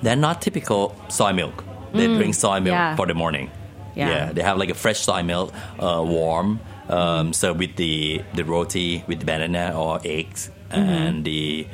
they're 0.01 0.15
not 0.15 0.41
typical 0.41 0.95
soy 1.09 1.33
milk. 1.33 1.63
They 1.93 2.07
drink 2.07 2.35
soy 2.35 2.59
milk 2.59 2.73
yeah. 2.73 2.95
for 2.95 3.05
the 3.07 3.13
morning. 3.13 3.49
Yeah. 3.95 4.31
they 4.31 4.43
have 4.43 4.57
like 4.57 4.69
a 4.69 4.75
fresh 4.75 4.99
soy 4.99 5.23
milk, 5.23 5.53
uh, 5.79 6.03
warm, 6.05 6.59
um, 6.89 7.33
so 7.33 7.53
with 7.53 7.75
the, 7.77 8.21
the 8.35 8.43
roti, 8.43 9.03
with 9.07 9.19
the 9.19 9.25
banana 9.25 9.73
or 9.75 9.99
eggs, 10.05 10.51
and 10.69 11.25
the, 11.25 11.67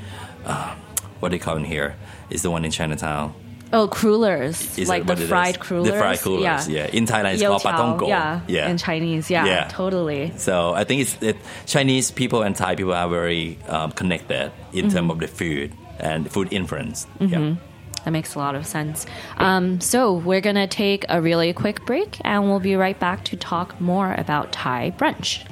uh, 0.46 0.74
what 1.20 1.32
they 1.32 1.40
call 1.40 1.58
in 1.58 1.66
here 1.66 1.96
is 2.30 2.42
the 2.42 2.50
one 2.52 2.64
in 2.64 2.72
Chinatown. 2.72 3.34
Oh, 3.74 3.88
crullers, 3.88 4.78
Is 4.78 4.88
like 4.88 5.04
the 5.04 5.14
what 5.14 5.20
it 5.20 5.24
is? 5.24 5.30
fried 5.30 5.60
crullers. 5.60 5.92
The 5.92 5.98
fried 5.98 6.20
crullers, 6.20 6.70
yeah. 6.70 6.86
In 6.94 7.08
Thailand, 7.08 7.34
it's 7.34 7.42
called 7.44 7.62
Youtiao, 7.64 7.98
patongko. 7.98 8.08
Yeah, 8.08 8.42
Yeah. 8.48 8.70
in 8.70 8.78
Chinese, 8.78 9.32
yeah, 9.32 9.46
Yeah. 9.46 9.68
totally. 9.68 10.32
So 10.38 10.74
I 10.76 10.84
think 10.84 11.02
it's 11.02 11.18
it, 11.22 11.38
Chinese 11.66 12.12
people 12.12 12.44
and 12.44 12.56
Thai 12.56 12.76
people 12.76 12.94
are 12.94 13.10
very 13.10 13.58
um, 13.68 13.92
connected 13.92 14.52
in 14.74 14.92
terms 14.92 15.10
of 15.12 15.20
the 15.20 15.28
food 15.28 15.74
and 16.00 16.32
food 16.32 16.54
influence. 16.54 17.08
Yeah. 17.20 17.56
That 18.04 18.12
makes 18.12 18.36
a 18.36 18.40
lot 18.40 18.56
of 18.56 18.66
sense. 18.66 19.06
Um, 19.38 19.80
so 19.80 20.14
we're 20.14 20.42
gonna 20.42 20.68
take 20.68 21.06
a 21.10 21.22
really 21.22 21.54
quick 21.54 21.86
break, 21.86 22.18
and 22.24 22.44
we'll 22.44 22.60
be 22.60 22.76
right 22.76 23.00
back 23.00 23.24
to 23.26 23.38
talk 23.38 23.80
more 23.80 24.14
about 24.18 24.52
Thai 24.52 24.92
brunch. 24.98 25.46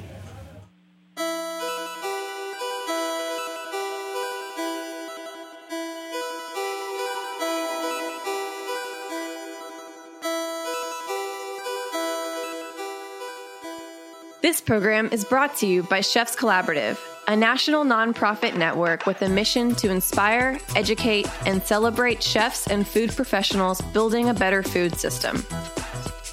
This 14.42 14.60
program 14.60 15.08
is 15.12 15.24
brought 15.24 15.56
to 15.58 15.66
you 15.66 15.84
by 15.84 16.00
Chefs 16.00 16.36
Collaborative, 16.36 16.98
a 17.28 17.36
national 17.36 17.84
nonprofit 17.84 18.56
network 18.56 19.06
with 19.06 19.22
a 19.22 19.28
mission 19.28 19.74
to 19.76 19.90
inspire, 19.90 20.58
educate, 20.74 21.28
and 21.46 21.62
celebrate 21.62 22.22
chefs 22.22 22.66
and 22.66 22.86
food 22.86 23.14
professionals 23.14 23.80
building 23.92 24.28
a 24.28 24.34
better 24.34 24.62
food 24.62 24.96
system. 24.96 25.36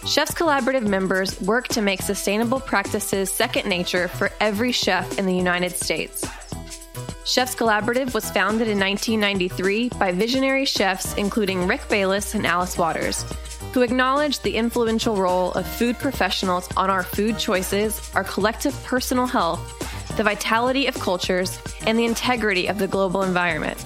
Chefs 0.08 0.34
Collaborative 0.34 0.88
members 0.88 1.40
work 1.42 1.68
to 1.68 1.82
make 1.82 2.02
sustainable 2.02 2.60
practices 2.60 3.32
second 3.32 3.70
nature 3.70 4.08
for 4.08 4.32
every 4.40 4.72
chef 4.72 5.20
in 5.20 5.28
the 5.28 5.36
United 5.36 5.72
States. 5.72 6.26
Chefs 7.24 7.54
Collaborative 7.54 8.16
was 8.16 8.32
founded 8.32 8.68
in 8.68 8.80
1993 8.80 9.90
by 10.00 10.12
visionary 10.12 10.66
chefs 10.66 11.14
including 11.16 11.68
Rick 11.68 11.88
Bayless 11.88 12.34
and 12.34 12.48
Alice 12.48 12.76
Waters, 12.76 13.24
who 13.74 13.84
acknowledged 13.84 14.42
the 14.42 14.56
influential 14.56 15.16
role 15.16 15.52
of 15.52 15.68
food 15.68 16.00
professionals 16.00 16.68
on 16.76 16.90
our 16.90 17.04
food 17.04 17.38
choices, 17.38 18.10
our 18.16 18.24
collective 18.24 18.74
personal 18.84 19.28
health, 19.28 19.79
the 20.20 20.24
vitality 20.26 20.86
of 20.86 21.00
cultures, 21.00 21.62
and 21.88 21.98
the 21.98 22.04
integrity 22.04 22.68
of 22.68 22.78
the 22.78 22.88
global 22.90 23.24
environment. 23.24 23.78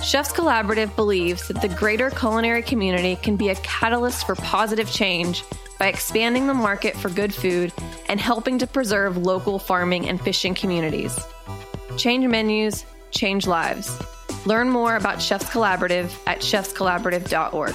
Chefs 0.00 0.30
Collaborative 0.30 0.94
believes 0.94 1.48
that 1.48 1.60
the 1.60 1.68
greater 1.68 2.10
culinary 2.10 2.62
community 2.62 3.16
can 3.16 3.34
be 3.34 3.48
a 3.48 3.56
catalyst 3.56 4.24
for 4.24 4.36
positive 4.36 4.88
change 4.88 5.42
by 5.80 5.88
expanding 5.88 6.46
the 6.46 6.54
market 6.54 6.96
for 6.96 7.10
good 7.10 7.34
food 7.34 7.72
and 8.08 8.20
helping 8.20 8.56
to 8.56 8.68
preserve 8.68 9.16
local 9.16 9.58
farming 9.58 10.08
and 10.08 10.20
fishing 10.20 10.54
communities. 10.54 11.18
Change 11.96 12.24
menus, 12.24 12.84
change 13.10 13.48
lives. 13.48 14.00
Learn 14.46 14.70
more 14.70 14.94
about 14.94 15.20
Chefs 15.20 15.50
Collaborative 15.50 16.16
at 16.28 16.38
chefscollaborative.org. 16.38 17.74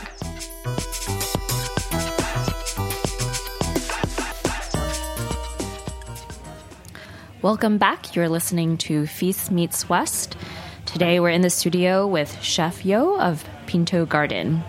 Welcome 7.44 7.78
back. 7.78 8.16
You're 8.16 8.30
listening 8.30 8.78
to 8.80 9.06
Feast 9.06 9.52
Meets 9.52 9.88
West. 9.88 10.36
Today 10.88 11.20
we're 11.20 11.30
in 11.30 11.44
the 11.44 11.52
studio 11.52 12.08
with 12.08 12.42
Chef 12.42 12.84
Yo 12.84 13.20
of 13.20 13.48
Pinto 13.68 14.08
Garden. 14.08 14.64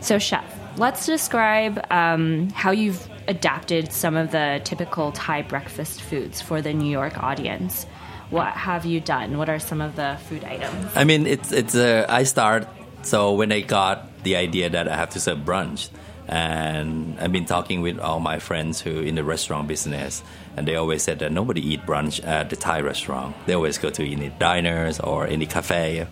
So, 0.00 0.20
Chef, 0.20 0.44
let's 0.76 1.04
describe 1.04 1.84
um, 1.90 2.50
how 2.50 2.70
you've 2.70 3.08
adapted 3.26 3.92
some 3.92 4.16
of 4.16 4.30
the 4.30 4.60
typical 4.62 5.10
Thai 5.10 5.42
breakfast 5.42 6.00
foods 6.00 6.40
for 6.40 6.62
the 6.62 6.72
New 6.72 6.88
York 6.88 7.20
audience. 7.20 7.86
What 8.30 8.52
have 8.52 8.84
you 8.86 9.00
done? 9.00 9.36
What 9.36 9.48
are 9.48 9.58
some 9.58 9.80
of 9.80 9.96
the 9.96 10.16
food 10.28 10.44
items? 10.44 10.92
I 10.94 11.02
mean, 11.02 11.26
it's 11.26 11.50
it's. 11.50 11.74
Uh, 11.74 12.06
I 12.08 12.22
start 12.22 12.68
so 13.02 13.34
when 13.34 13.50
I 13.50 13.62
got 13.62 14.22
the 14.22 14.36
idea 14.36 14.70
that 14.70 14.86
I 14.86 14.94
have 14.94 15.10
to 15.10 15.20
serve 15.20 15.38
brunch, 15.38 15.90
and 16.30 17.18
I've 17.18 17.32
been 17.32 17.44
talking 17.44 17.80
with 17.80 17.98
all 17.98 18.20
my 18.20 18.38
friends 18.38 18.80
who 18.80 19.00
in 19.00 19.16
the 19.16 19.24
restaurant 19.24 19.66
business, 19.66 20.22
and 20.56 20.66
they 20.66 20.76
always 20.76 21.02
said 21.02 21.18
that 21.18 21.32
nobody 21.32 21.60
eat 21.60 21.84
brunch 21.84 22.24
at 22.24 22.50
the 22.50 22.56
Thai 22.56 22.82
restaurant. 22.82 23.34
They 23.46 23.54
always 23.54 23.78
go 23.78 23.90
to 23.90 24.08
any 24.08 24.28
diners 24.38 25.00
or 25.00 25.26
any 25.26 25.46
cafe. 25.46 26.02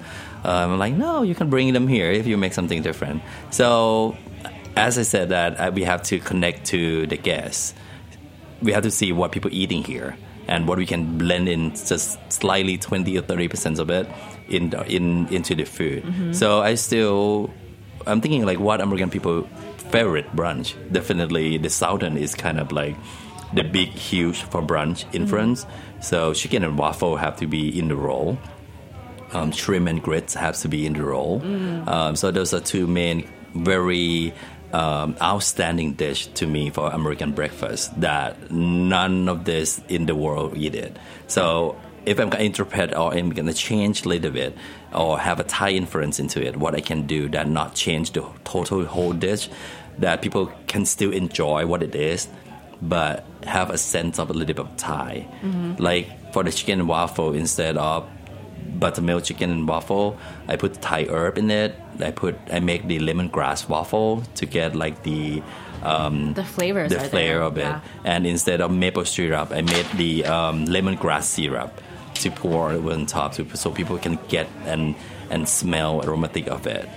Um, 0.42 0.72
I'm 0.72 0.78
like, 0.78 0.94
no, 0.94 1.22
you 1.22 1.36
can 1.36 1.48
bring 1.48 1.72
them 1.72 1.86
here 1.86 2.10
if 2.10 2.26
you 2.26 2.36
make 2.36 2.52
something 2.52 2.82
different. 2.82 3.22
So, 3.50 4.16
as 4.76 4.98
I 4.98 5.02
said, 5.02 5.28
that 5.28 5.54
uh, 5.54 5.70
we 5.72 5.84
have 5.84 6.02
to 6.04 6.18
connect 6.18 6.66
to 6.66 7.06
the 7.06 7.16
guests. 7.16 7.74
We 8.60 8.72
have 8.72 8.82
to 8.82 8.90
see 8.90 9.12
what 9.12 9.30
people 9.30 9.52
eating 9.52 9.84
here 9.84 10.16
and 10.48 10.66
what 10.66 10.78
we 10.78 10.86
can 10.86 11.16
blend 11.16 11.48
in 11.48 11.76
just 11.76 12.18
slightly 12.32 12.76
20 12.76 13.16
or 13.16 13.22
30 13.22 13.46
percent 13.46 13.78
of 13.78 13.88
it 13.88 14.08
in 14.48 14.74
in 14.88 15.28
into 15.28 15.54
the 15.54 15.64
food. 15.64 16.02
Mm-hmm. 16.02 16.32
So 16.32 16.60
I 16.60 16.74
still 16.74 17.50
I'm 18.04 18.20
thinking 18.20 18.44
like 18.44 18.58
what 18.58 18.80
American 18.80 19.10
people 19.10 19.46
favorite 19.90 20.34
brunch. 20.34 20.74
Definitely 20.92 21.58
the 21.58 21.70
southern 21.70 22.16
is 22.16 22.34
kind 22.34 22.60
of 22.60 22.72
like 22.72 22.96
the 23.52 23.62
big 23.62 23.88
huge 23.88 24.42
for 24.42 24.62
brunch 24.62 25.04
in 25.14 25.26
Mm-hmm. 25.26 26.00
So 26.00 26.32
chicken 26.34 26.62
and 26.64 26.78
waffle 26.78 27.16
have 27.16 27.36
to 27.38 27.46
be 27.46 27.78
in 27.78 27.88
the 27.88 27.96
role. 27.96 28.38
Um, 29.32 29.52
shrimp 29.52 29.88
and 29.88 30.02
grits 30.02 30.34
have 30.34 30.56
to 30.58 30.68
be 30.68 30.86
in 30.86 30.94
the 30.94 31.02
role. 31.02 31.40
Mm. 31.40 31.86
Um, 31.86 32.16
so 32.16 32.30
those 32.30 32.54
are 32.54 32.60
two 32.60 32.86
main 32.86 33.28
very 33.54 34.32
um, 34.72 35.16
outstanding 35.20 35.94
dish 35.94 36.26
to 36.28 36.46
me 36.46 36.70
for 36.70 36.90
American 36.90 37.32
breakfast 37.32 38.00
that 38.00 38.50
none 38.50 39.28
of 39.28 39.44
this 39.44 39.80
in 39.88 40.06
the 40.06 40.14
world 40.14 40.56
eat 40.56 40.74
it. 40.74 40.96
So 41.26 41.76
if 42.06 42.18
I'm 42.18 42.30
going 42.30 42.40
to 42.40 42.46
interpret 42.46 42.94
or 42.96 43.12
I'm 43.12 43.30
going 43.30 43.46
to 43.46 43.54
change 43.54 44.04
a 44.04 44.08
little 44.08 44.30
bit 44.30 44.56
or 44.94 45.18
have 45.18 45.40
a 45.40 45.44
Thai 45.44 45.70
influence 45.70 46.18
into 46.18 46.44
it, 46.44 46.56
what 46.56 46.74
I 46.74 46.80
can 46.80 47.06
do 47.06 47.28
that 47.30 47.48
not 47.48 47.74
change 47.74 48.12
the 48.12 48.26
total 48.44 48.84
whole 48.84 49.12
dish, 49.12 49.50
that 49.98 50.22
people 50.22 50.52
can 50.66 50.84
still 50.84 51.12
enjoy 51.12 51.66
what 51.66 51.82
it 51.82 51.94
is, 51.94 52.28
but 52.80 53.24
have 53.44 53.70
a 53.70 53.78
sense 53.78 54.18
of 54.18 54.30
a 54.30 54.32
little 54.32 54.54
bit 54.54 54.58
of 54.58 54.76
Thai. 54.76 55.26
Mm-hmm. 55.42 55.82
Like 55.82 56.32
for 56.32 56.42
the 56.44 56.52
chicken 56.52 56.80
and 56.80 56.88
waffle, 56.88 57.34
instead 57.34 57.76
of 57.76 58.08
buttermilk 58.78 59.24
chicken 59.24 59.50
and 59.50 59.68
waffle. 59.68 60.18
I 60.46 60.56
put 60.56 60.80
Thai 60.80 61.04
herb 61.04 61.38
in 61.38 61.50
it. 61.50 61.74
I 62.00 62.10
put 62.10 62.36
I 62.52 62.60
make 62.60 62.86
the 62.86 62.98
lemongrass 62.98 63.68
waffle 63.68 64.22
to 64.36 64.46
get 64.46 64.74
like 64.74 65.02
the 65.02 65.42
um, 65.82 66.34
the 66.34 66.44
flavors, 66.44 66.90
the 66.90 67.00
flavor 67.00 67.40
of 67.40 67.56
it. 67.56 67.62
Yeah. 67.62 67.80
And 68.04 68.26
instead 68.26 68.60
of 68.60 68.70
maple 68.70 69.04
syrup, 69.04 69.50
I 69.52 69.62
made 69.62 69.86
the 69.96 70.24
um, 70.26 70.66
lemongrass 70.66 71.24
syrup 71.24 71.80
to 72.14 72.30
pour 72.30 72.70
on 72.72 73.06
top, 73.06 73.34
to, 73.34 73.56
so 73.56 73.70
people 73.70 73.98
can 73.98 74.18
get 74.28 74.48
and 74.64 74.94
and 75.30 75.48
smell 75.48 76.02
aromatic 76.04 76.48
of 76.48 76.66
it. 76.66 76.88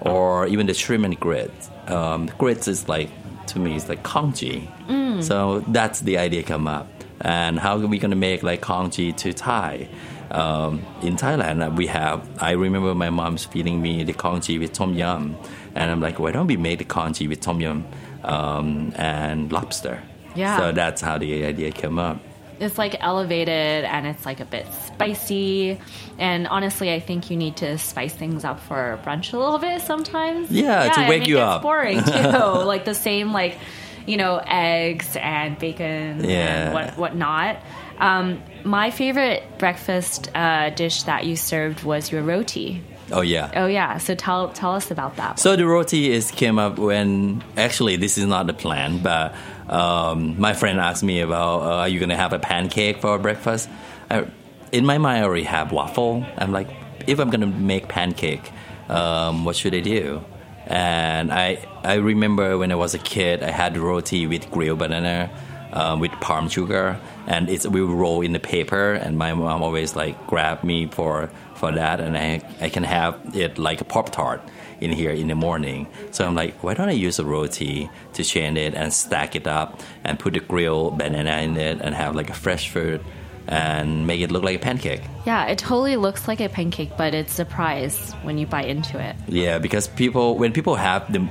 Or 0.00 0.46
even 0.46 0.66
the 0.66 0.74
shrimp 0.74 1.04
and 1.04 1.18
grits. 1.18 1.69
Um, 1.90 2.26
grits 2.38 2.68
is 2.68 2.88
like 2.88 3.10
to 3.48 3.58
me 3.58 3.76
it's 3.76 3.88
like 3.88 4.02
congee. 4.02 4.68
Mm. 4.88 5.22
So 5.22 5.60
that's 5.68 6.00
the 6.00 6.18
idea 6.18 6.42
come 6.42 6.66
up. 6.68 6.88
And 7.20 7.58
how 7.58 7.76
are 7.76 7.86
we 7.86 7.98
gonna 7.98 8.16
make 8.16 8.42
like 8.42 8.60
congee 8.60 9.12
to 9.12 9.32
Thai? 9.32 9.88
um, 10.30 10.84
in 11.02 11.16
Thailand, 11.16 11.76
we 11.76 11.86
have. 11.88 12.28
I 12.42 12.52
remember 12.52 12.94
my 12.94 13.10
mom's 13.10 13.44
feeding 13.44 13.82
me 13.82 14.04
the 14.04 14.12
congee 14.12 14.58
with 14.58 14.72
tom 14.72 14.94
yum, 14.94 15.36
and 15.74 15.90
I'm 15.90 16.00
like, 16.00 16.18
why 16.18 16.32
don't 16.32 16.46
we 16.46 16.56
make 16.56 16.78
the 16.78 16.84
congee 16.84 17.28
with 17.28 17.40
tom 17.40 17.60
yum 17.60 17.86
um, 18.24 18.92
and 18.96 19.50
lobster? 19.52 20.02
Yeah. 20.34 20.56
So 20.56 20.72
that's 20.72 21.00
how 21.00 21.18
the 21.18 21.44
idea 21.44 21.72
came 21.72 21.98
up. 21.98 22.20
It's 22.60 22.78
like 22.78 22.96
elevated 23.00 23.84
and 23.84 24.06
it's 24.06 24.24
like 24.26 24.40
a 24.40 24.44
bit 24.44 24.66
spicy. 24.72 25.80
And 26.18 26.46
honestly, 26.46 26.92
I 26.92 27.00
think 27.00 27.30
you 27.30 27.36
need 27.36 27.56
to 27.56 27.78
spice 27.78 28.14
things 28.14 28.44
up 28.44 28.60
for 28.60 29.00
brunch 29.02 29.32
a 29.32 29.38
little 29.38 29.58
bit 29.58 29.80
sometimes. 29.82 30.50
Yeah, 30.50 30.84
yeah 30.84 30.92
to 30.92 31.08
wake 31.08 31.26
you 31.26 31.38
up. 31.38 31.62
boring 31.62 32.04
too. 32.04 32.12
like 32.12 32.84
the 32.84 32.94
same, 32.94 33.32
like 33.32 33.58
you 34.06 34.16
know, 34.16 34.42
eggs 34.46 35.16
and 35.16 35.58
bacon 35.58 36.24
yeah. 36.24 36.66
and 36.66 36.74
what 36.74 36.98
whatnot. 36.98 37.58
Um, 37.98 38.42
my 38.64 38.90
favorite 38.90 39.58
breakfast 39.58 40.30
uh, 40.34 40.70
dish 40.70 41.04
that 41.04 41.26
you 41.26 41.36
served 41.36 41.84
was 41.84 42.10
your 42.10 42.22
roti. 42.22 42.82
Oh 43.12 43.20
yeah. 43.20 43.50
Oh 43.54 43.66
yeah. 43.66 43.98
So 43.98 44.14
tell 44.14 44.48
tell 44.50 44.74
us 44.74 44.90
about 44.90 45.16
that. 45.16 45.38
So 45.38 45.56
the 45.56 45.66
roti 45.66 46.10
is 46.10 46.30
came 46.30 46.58
up 46.58 46.78
when 46.78 47.42
actually 47.56 47.96
this 47.96 48.18
is 48.18 48.26
not 48.26 48.46
the 48.46 48.52
plan, 48.54 49.02
but 49.02 49.34
um, 49.68 50.40
my 50.40 50.52
friend 50.52 50.80
asked 50.80 51.02
me 51.02 51.20
about 51.20 51.62
uh, 51.62 51.80
are 51.80 51.88
you 51.88 52.00
gonna 52.00 52.16
have 52.16 52.32
a 52.32 52.38
pancake 52.38 53.00
for 53.00 53.18
breakfast? 53.18 53.68
I, 54.10 54.26
in 54.72 54.86
my 54.86 54.98
mind, 54.98 55.24
I 55.24 55.26
already 55.26 55.44
have 55.44 55.72
waffle. 55.72 56.24
I'm 56.38 56.52
like, 56.52 56.68
if 57.06 57.18
I'm 57.18 57.30
gonna 57.30 57.46
make 57.46 57.88
pancake, 57.88 58.50
um, 58.88 59.44
what 59.44 59.56
should 59.56 59.74
I 59.74 59.80
do? 59.80 60.24
And 60.66 61.32
I 61.32 61.66
I 61.82 61.94
remember 61.94 62.58
when 62.58 62.70
I 62.70 62.76
was 62.76 62.94
a 62.94 62.98
kid, 62.98 63.42
I 63.42 63.50
had 63.50 63.76
roti 63.76 64.26
with 64.26 64.50
grilled 64.50 64.78
banana 64.78 65.30
um, 65.72 66.00
with 66.00 66.12
palm 66.20 66.48
sugar, 66.48 66.98
and 67.26 67.48
it's 67.48 67.66
we 67.66 67.80
roll 67.80 68.22
in 68.22 68.32
the 68.32 68.40
paper. 68.40 68.92
And 68.92 69.18
my 69.18 69.34
mom 69.34 69.62
always 69.62 69.96
like 69.96 70.26
grab 70.26 70.64
me 70.64 70.86
for 70.86 71.30
for 71.54 71.72
that, 71.72 72.00
and 72.00 72.16
I 72.16 72.42
I 72.60 72.68
can 72.68 72.84
have 72.84 73.18
it 73.34 73.58
like 73.58 73.80
a 73.80 73.84
pop 73.84 74.10
tart 74.10 74.40
in 74.80 74.90
here 74.90 75.10
in 75.10 75.28
the 75.28 75.34
morning. 75.34 75.86
So 76.10 76.26
I'm 76.26 76.34
like, 76.34 76.62
why 76.62 76.74
don't 76.74 76.88
I 76.88 76.92
use 76.92 77.18
a 77.18 77.24
roti 77.24 77.90
to 78.14 78.24
chain 78.24 78.56
it 78.56 78.74
and 78.74 78.92
stack 78.92 79.36
it 79.36 79.46
up 79.46 79.80
and 80.04 80.18
put 80.18 80.32
the 80.32 80.40
grilled 80.40 80.98
banana 80.98 81.42
in 81.42 81.56
it 81.56 81.80
and 81.80 81.94
have 81.94 82.16
like 82.16 82.30
a 82.30 82.34
fresh 82.34 82.70
fruit 82.70 83.02
and 83.46 84.06
make 84.06 84.20
it 84.20 84.30
look 84.30 84.42
like 84.42 84.56
a 84.56 84.58
pancake. 84.58 85.02
Yeah, 85.26 85.46
it 85.46 85.58
totally 85.58 85.96
looks 85.96 86.28
like 86.28 86.40
a 86.40 86.48
pancake, 86.48 86.96
but 86.96 87.14
it's 87.14 87.32
a 87.32 87.36
surprise 87.36 88.12
when 88.22 88.38
you 88.38 88.46
bite 88.46 88.68
into 88.68 88.98
it. 88.98 89.16
Yeah, 89.28 89.58
because 89.58 89.88
people 89.88 90.36
when 90.36 90.52
people 90.52 90.76
have 90.76 91.12
the 91.12 91.26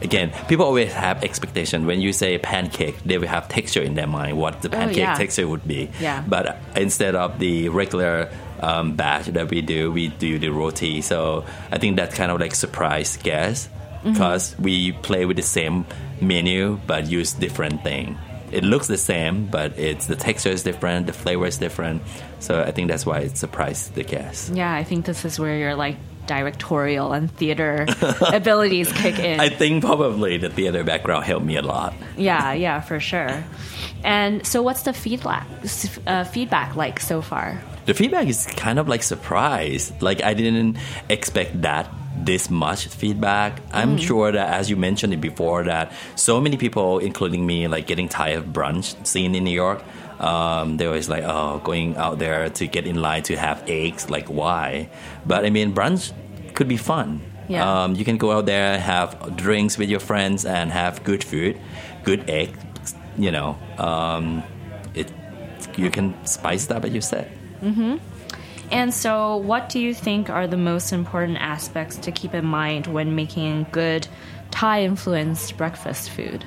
again, 0.00 0.32
people 0.48 0.64
always 0.64 0.92
have 0.92 1.22
expectation. 1.22 1.86
When 1.86 2.00
you 2.00 2.12
say 2.12 2.38
pancake, 2.38 3.02
they 3.04 3.18
will 3.18 3.28
have 3.28 3.48
texture 3.48 3.82
in 3.82 3.94
their 3.94 4.06
mind 4.06 4.38
what 4.38 4.62
the 4.62 4.68
oh, 4.68 4.72
pancake 4.72 4.98
oh, 4.98 5.00
yeah. 5.00 5.14
texture 5.14 5.46
would 5.46 5.66
be. 5.66 5.90
Yeah. 6.00 6.24
But 6.26 6.58
instead 6.76 7.14
of 7.14 7.38
the 7.38 7.68
regular 7.68 8.30
um, 8.60 8.96
batch 8.96 9.26
that 9.26 9.50
we 9.50 9.60
do, 9.62 9.92
we 9.92 10.08
do 10.08 10.38
the 10.38 10.48
roti. 10.48 11.00
So 11.02 11.44
I 11.70 11.78
think 11.78 11.96
that's 11.96 12.14
kind 12.14 12.30
of 12.30 12.40
like 12.40 12.54
surprise 12.54 13.16
guess 13.16 13.68
because 14.04 14.52
mm-hmm. 14.52 14.62
we 14.62 14.92
play 14.92 15.26
with 15.26 15.36
the 15.36 15.42
same 15.42 15.84
menu 16.20 16.78
but 16.86 17.06
use 17.06 17.32
different 17.32 17.82
thing. 17.82 18.18
It 18.52 18.64
looks 18.64 18.86
the 18.86 18.96
same, 18.96 19.46
but 19.46 19.78
it's 19.78 20.06
the 20.06 20.16
texture 20.16 20.50
is 20.50 20.62
different, 20.62 21.06
the 21.06 21.12
flavor 21.12 21.46
is 21.46 21.58
different. 21.58 22.02
So 22.40 22.62
I 22.62 22.70
think 22.70 22.88
that's 22.88 23.04
why 23.04 23.20
it 23.20 23.36
surprised 23.36 23.94
the 23.94 24.04
guests. 24.04 24.50
Yeah, 24.50 24.72
I 24.72 24.84
think 24.84 25.04
this 25.04 25.24
is 25.24 25.38
where 25.38 25.56
you're 25.56 25.74
like 25.74 25.96
directorial 26.26 27.12
and 27.12 27.30
theater 27.30 27.86
abilities 28.20 28.92
kick 28.92 29.18
in. 29.18 29.40
I 29.40 29.48
think 29.48 29.82
probably 29.82 30.36
the 30.36 30.50
theater 30.50 30.84
background 30.84 31.24
helped 31.24 31.44
me 31.44 31.56
a 31.56 31.62
lot. 31.62 31.94
Yeah, 32.16 32.52
yeah, 32.52 32.80
for 32.80 33.00
sure. 33.00 33.42
And 34.04 34.46
so, 34.46 34.62
what's 34.62 34.82
the 34.82 34.92
feedback 34.92 35.46
uh, 36.06 36.24
feedback 36.24 36.76
like 36.76 37.00
so 37.00 37.20
far? 37.20 37.60
The 37.86 37.94
feedback 37.94 38.28
is 38.28 38.46
kind 38.46 38.78
of 38.78 38.86
like 38.86 39.02
surprise. 39.02 39.92
Like 40.00 40.22
I 40.22 40.34
didn't 40.34 40.76
expect 41.08 41.62
that 41.62 41.90
this 42.24 42.50
much 42.50 42.86
feedback. 42.86 43.60
I'm 43.72 43.96
mm. 43.96 44.00
sure 44.00 44.32
that 44.32 44.54
as 44.54 44.70
you 44.70 44.76
mentioned 44.76 45.12
it 45.12 45.20
before, 45.20 45.64
that 45.64 45.92
so 46.16 46.40
many 46.40 46.56
people, 46.56 46.98
including 46.98 47.46
me, 47.46 47.68
like 47.68 47.86
getting 47.86 48.08
tired 48.08 48.38
of 48.38 48.46
brunch 48.46 49.06
scene 49.06 49.34
in 49.34 49.44
New 49.44 49.54
York. 49.54 49.82
Um, 50.20 50.76
they're 50.76 50.88
always 50.88 51.08
like, 51.08 51.22
oh, 51.24 51.60
going 51.62 51.96
out 51.96 52.18
there 52.18 52.50
to 52.50 52.66
get 52.66 52.86
in 52.86 53.00
line 53.00 53.22
to 53.24 53.36
have 53.36 53.62
eggs. 53.68 54.10
Like, 54.10 54.28
why? 54.28 54.90
But 55.24 55.44
I 55.44 55.50
mean, 55.50 55.74
brunch 55.74 56.12
could 56.54 56.68
be 56.68 56.76
fun. 56.76 57.22
Yeah. 57.48 57.84
Um, 57.84 57.94
you 57.94 58.04
can 58.04 58.18
go 58.18 58.32
out 58.32 58.46
there, 58.46 58.78
have 58.78 59.36
drinks 59.36 59.78
with 59.78 59.88
your 59.88 60.00
friends, 60.00 60.44
and 60.44 60.70
have 60.70 61.02
good 61.04 61.24
food, 61.24 61.58
good 62.04 62.28
eggs. 62.28 62.94
You 63.16 63.30
know, 63.30 63.58
um, 63.78 64.42
it 64.94 65.10
you 65.76 65.90
can 65.90 66.14
spice 66.26 66.66
it 66.66 66.72
up 66.72 66.84
as 66.84 66.92
you 66.92 67.00
said. 67.00 67.30
And 68.70 68.92
so, 68.92 69.36
what 69.36 69.68
do 69.68 69.80
you 69.80 69.94
think 69.94 70.28
are 70.28 70.46
the 70.46 70.56
most 70.56 70.92
important 70.92 71.38
aspects 71.38 71.96
to 71.98 72.12
keep 72.12 72.34
in 72.34 72.44
mind 72.44 72.86
when 72.86 73.14
making 73.14 73.66
good 73.72 74.06
Thai 74.50 74.84
influenced 74.84 75.56
breakfast 75.56 76.10
food? 76.10 76.44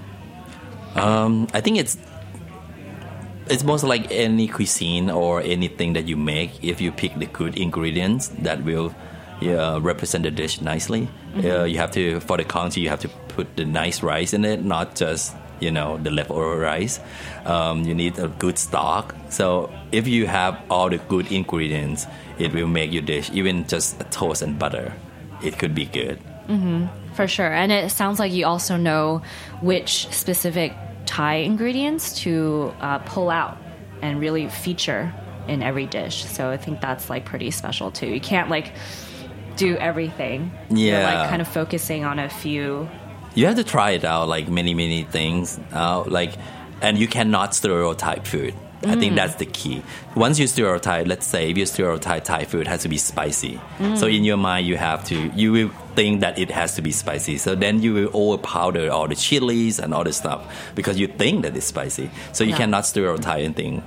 Um, 0.95 1.47
I 1.53 1.62
think 1.62 1.77
it's 1.77 1.97
it's 3.47 3.63
most 3.63 3.84
like 3.84 4.12
any 4.12 4.47
cuisine 4.47 5.10
or 5.10 5.41
anything 5.41 5.93
that 5.93 6.07
you 6.07 6.15
make. 6.15 6.63
If 6.63 6.79
you 6.79 6.91
pick 6.91 7.17
the 7.17 7.25
good 7.25 7.57
ingredients, 7.57 8.29
that 8.39 8.63
will 8.63 8.93
yeah, 9.41 9.79
represent 9.81 10.23
the 10.23 10.31
dish 10.31 10.62
nicely. 10.62 11.10
Uh, 11.36 11.63
you 11.63 11.77
have 11.77 11.91
to 11.91 12.19
for 12.21 12.38
the 12.38 12.43
congee, 12.43 12.81
you 12.81 12.89
have 12.89 12.99
to 13.01 13.10
put 13.29 13.55
the 13.55 13.65
nice 13.65 14.03
rice 14.03 14.34
in 14.34 14.45
it, 14.45 14.63
not 14.63 14.95
just 14.95 15.36
you 15.62 15.71
know 15.71 15.97
the 15.97 16.12
leftover 16.12 16.58
rice. 16.58 17.00
Um, 17.45 17.84
you 17.86 17.93
need 17.95 18.19
a 18.19 18.28
good 18.28 18.58
stock. 18.58 19.15
So 19.30 19.71
if 19.91 20.08
you 20.08 20.28
have 20.28 20.60
all 20.69 20.89
the 20.89 20.97
good 20.97 21.32
ingredients, 21.32 22.06
it 22.38 22.54
will 22.54 22.67
make 22.67 22.91
your 22.91 23.04
dish 23.04 23.30
even 23.34 23.65
just 23.67 24.02
a 24.02 24.04
toast 24.06 24.41
and 24.41 24.60
butter. 24.60 24.93
It 25.43 25.58
could 25.58 25.74
be 25.74 25.86
good. 25.86 26.19
For 27.13 27.28
sure. 27.28 27.52
And 27.52 27.71
it 27.71 27.91
sounds 27.91 28.19
like 28.19 28.34
you 28.34 28.45
also 28.45 28.76
know 28.76 29.21
which 29.62 30.08
specific 30.12 30.74
Thai 31.06 31.36
ingredients 31.47 32.19
to 32.24 32.74
uh, 32.82 33.00
pull 33.00 33.30
out 33.30 33.58
and 34.02 34.19
really 34.19 34.50
feature 34.50 35.13
in 35.47 35.63
every 35.63 35.86
dish. 35.88 36.26
So 36.26 36.50
I 36.50 36.58
think 36.58 36.82
that's 36.82 37.10
like 37.10 37.24
pretty 37.26 37.52
special 37.52 37.89
too. 37.91 38.08
You 38.08 38.19
can't 38.19 38.50
like 38.50 38.74
do 39.56 39.76
everything. 39.78 40.52
You're 40.69 41.00
Yeah. 41.00 41.21
like 41.21 41.30
kind 41.30 41.41
of 41.41 41.47
focusing 41.47 42.04
on 42.06 42.19
a 42.19 42.30
few. 42.30 42.89
You 43.36 43.46
have 43.46 43.56
to 43.56 43.63
try 43.63 43.91
it 43.91 44.04
out 44.04 44.28
like 44.28 44.48
many 44.50 44.74
many 44.74 45.04
things 45.04 45.60
out 45.72 46.12
like 46.12 46.34
and 46.82 46.98
you 46.98 47.08
cannot 47.08 47.54
stereotype 47.56 48.26
food 48.26 48.54
i 48.84 48.96
think 48.96 49.13
mm. 49.13 49.15
that's 49.15 49.36
the 49.36 49.46
key 49.46 49.84
once 50.15 50.39
you 50.39 50.48
stereotype 50.48 51.06
let's 51.08 51.28
say 51.28 51.50
if 51.52 51.58
you 51.58 51.65
stereotype 51.65 52.24
thai 52.24 52.44
food 52.46 52.67
has 52.67 52.82
to 52.82 52.89
be 52.89 52.98
spicy 52.98 53.60
mm. 53.78 53.98
so 53.98 54.08
in 54.08 54.24
your 54.24 54.38
mind 54.38 54.65
you 54.65 54.76
have 54.76 55.04
to 55.04 55.15
you 55.36 55.52
will 55.52 55.70
think 55.96 56.22
that 56.22 56.38
it 56.39 56.50
has 56.50 56.76
to 56.76 56.82
be 56.82 56.91
spicy 56.91 57.38
so 57.38 57.54
then 57.54 57.82
you 57.82 57.94
will 57.94 58.10
overpowder 58.10 58.89
all 58.91 59.08
the 59.08 59.15
chilies 59.15 59.78
and 59.80 59.94
all 59.94 60.04
the 60.04 60.12
stuff 60.13 60.72
because 60.74 61.00
you 61.00 61.08
think 61.08 61.44
that 61.44 61.56
it's 61.56 61.67
spicy 61.67 62.10
so 62.34 62.44
you 62.44 62.52
Yeah. 62.52 62.58
cannot 62.58 62.86
stereotype 62.86 63.39
anything 63.39 63.84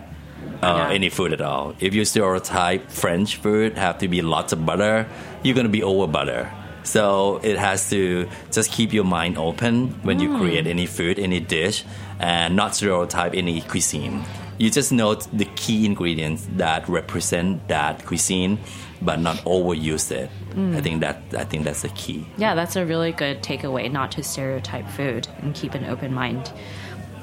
uh, 0.62 0.86
Yeah. 0.88 0.94
any 0.94 1.10
food 1.10 1.32
at 1.32 1.40
all. 1.42 1.74
If 1.80 1.94
you 1.94 2.04
stereotype 2.06 2.90
French 2.90 3.36
food 3.36 3.76
have 3.76 3.98
to 3.98 4.08
be 4.08 4.22
lots 4.22 4.52
of 4.52 4.64
butter, 4.64 5.06
you're 5.42 5.54
gonna 5.54 5.68
be 5.68 5.82
over 5.82 6.06
butter. 6.06 6.50
So 6.84 7.40
it 7.42 7.58
has 7.58 7.90
to 7.90 8.28
just 8.52 8.70
keep 8.70 8.92
your 8.92 9.04
mind 9.04 9.36
open 9.38 9.88
when 10.02 10.20
you 10.20 10.30
hmm. 10.30 10.38
create 10.38 10.66
any 10.66 10.86
food, 10.86 11.18
any 11.18 11.40
dish, 11.40 11.84
and 12.20 12.54
not 12.54 12.76
stereotype 12.76 13.34
any 13.34 13.62
cuisine. 13.62 14.22
You 14.58 14.70
just 14.70 14.92
note 14.92 15.26
the 15.36 15.46
key 15.56 15.84
ingredients 15.84 16.46
that 16.56 16.88
represent 16.88 17.66
that 17.66 18.04
cuisine, 18.06 18.58
but 19.02 19.18
not 19.18 19.38
overuse 19.38 20.12
it. 20.12 20.30
Hmm. 20.52 20.76
I 20.76 20.80
think 20.80 21.00
that 21.00 21.22
I 21.36 21.44
think 21.44 21.64
that's 21.64 21.82
the 21.82 21.88
key. 21.88 22.26
Yeah, 22.36 22.54
that's 22.54 22.76
a 22.76 22.86
really 22.86 23.12
good 23.12 23.42
takeaway 23.42 23.90
not 23.90 24.12
to 24.12 24.22
stereotype 24.22 24.88
food 24.88 25.26
and 25.40 25.54
keep 25.54 25.74
an 25.74 25.86
open 25.86 26.12
mind. 26.12 26.52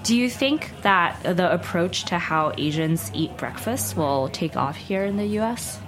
Do 0.04 0.18
you 0.18 0.32
think 0.32 0.72
that 0.82 1.22
the 1.24 1.54
approach 1.54 2.06
to 2.06 2.18
how 2.18 2.54
Asians 2.58 3.12
eat 3.14 3.38
breakfast 3.38 3.96
will 3.96 4.30
take 4.30 4.58
off 4.58 4.76
here 4.76 5.06
in 5.06 5.16
the 5.16 5.28
US? 5.40 5.80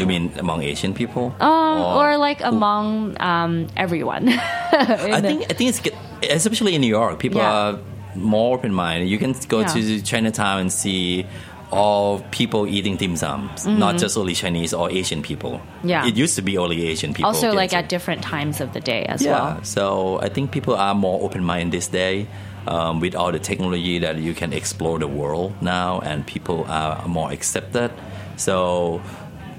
You 0.00 0.06
mean 0.06 0.32
among 0.38 0.62
Asian 0.62 0.94
people? 0.94 1.34
Um, 1.40 1.80
Or- 1.80 2.04
or 2.14 2.16
like 2.18 2.40
among 2.44 3.16
um, 3.20 3.66
everyone? 3.76 4.28
I 4.72 5.20
think 5.20 5.42
I 5.50 5.54
think 5.54 5.70
it's 5.70 5.80
good, 5.80 5.94
especially 6.30 6.74
in 6.74 6.80
New 6.80 6.88
York. 7.00 7.18
People 7.18 7.40
Yeah. 7.40 7.52
are 7.52 7.78
more 8.14 8.54
open 8.56 8.72
minded. 8.72 9.08
You 9.08 9.18
can 9.18 9.34
go 9.48 9.60
Yeah. 9.60 9.68
to 9.74 10.02
Chinatown 10.02 10.60
and 10.60 10.72
see 10.72 11.26
all 11.70 12.20
people 12.30 12.66
eating 12.66 12.96
dim 12.96 13.14
sums, 13.16 13.66
not 13.66 13.98
just 13.98 14.16
only 14.16 14.32
Chinese 14.34 14.72
or 14.72 14.90
Asian 14.90 15.20
people. 15.22 15.60
Mm-hmm. 15.60 15.88
Yeah. 15.88 16.06
it 16.08 16.16
used 16.16 16.34
to 16.36 16.42
be 16.42 16.56
only 16.56 16.88
Asian 16.88 17.12
people. 17.12 17.28
also, 17.28 17.52
like 17.52 17.74
at 17.76 17.88
different 17.90 18.22
times 18.22 18.60
of 18.62 18.72
the 18.72 18.80
day 18.80 19.04
as 19.04 19.20
yeah. 19.22 19.32
well. 19.32 19.44
Yeah, 19.56 19.62
so 19.62 20.18
I 20.22 20.28
think 20.30 20.50
people 20.50 20.74
are 20.74 20.94
more 20.94 21.20
open 21.22 21.44
minded 21.44 21.72
this 21.72 21.88
day. 21.88 22.26
Um, 22.66 23.00
with 23.00 23.14
all 23.14 23.32
the 23.32 23.38
technology 23.38 23.98
that 24.00 24.16
you 24.18 24.34
can 24.34 24.52
explore 24.52 24.98
the 24.98 25.06
world 25.08 25.52
now, 25.62 26.00
and 26.04 26.26
people 26.26 26.66
are 26.68 27.00
more 27.08 27.32
accepted. 27.32 27.90
So 28.36 29.00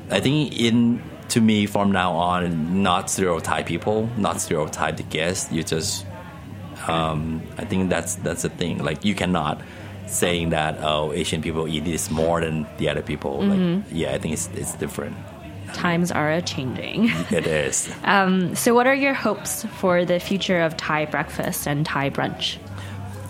I 0.09 0.19
think 0.19 0.59
in 0.59 1.01
to 1.29 1.41
me 1.41 1.65
from 1.65 1.91
now 1.91 2.13
on, 2.13 2.81
not 2.81 3.09
stereotype 3.09 3.67
people, 3.67 4.09
not 4.17 4.41
stereotype 4.41 4.97
the 4.97 5.03
guests. 5.03 5.51
You 5.51 5.63
just, 5.63 6.05
um, 6.87 7.41
I 7.57 7.65
think 7.65 7.89
that's 7.89 8.15
that's 8.15 8.41
the 8.41 8.49
thing. 8.49 8.83
Like 8.83 9.05
you 9.05 9.15
cannot 9.15 9.61
saying 10.07 10.49
that 10.49 10.79
oh 10.81 11.13
Asian 11.13 11.41
people 11.41 11.67
eat 11.67 11.85
this 11.85 12.09
more 12.09 12.41
than 12.41 12.65
the 12.77 12.89
other 12.89 13.01
people. 13.01 13.43
Like 13.43 13.83
yeah, 13.91 14.13
I 14.13 14.17
think 14.17 14.33
it's 14.33 14.49
it's 14.53 14.73
different. 14.75 15.15
Times 15.73 16.11
are 16.11 16.31
a 16.31 16.41
changing. 16.41 17.11
It 17.31 17.45
is. 17.45 17.93
so, 18.59 18.73
what 18.73 18.87
are 18.87 18.95
your 18.95 19.13
hopes 19.13 19.65
for 19.77 20.03
the 20.03 20.19
future 20.19 20.61
of 20.61 20.75
Thai 20.77 21.05
breakfast 21.05 21.67
and 21.67 21.85
Thai 21.85 22.09
brunch? 22.09 22.57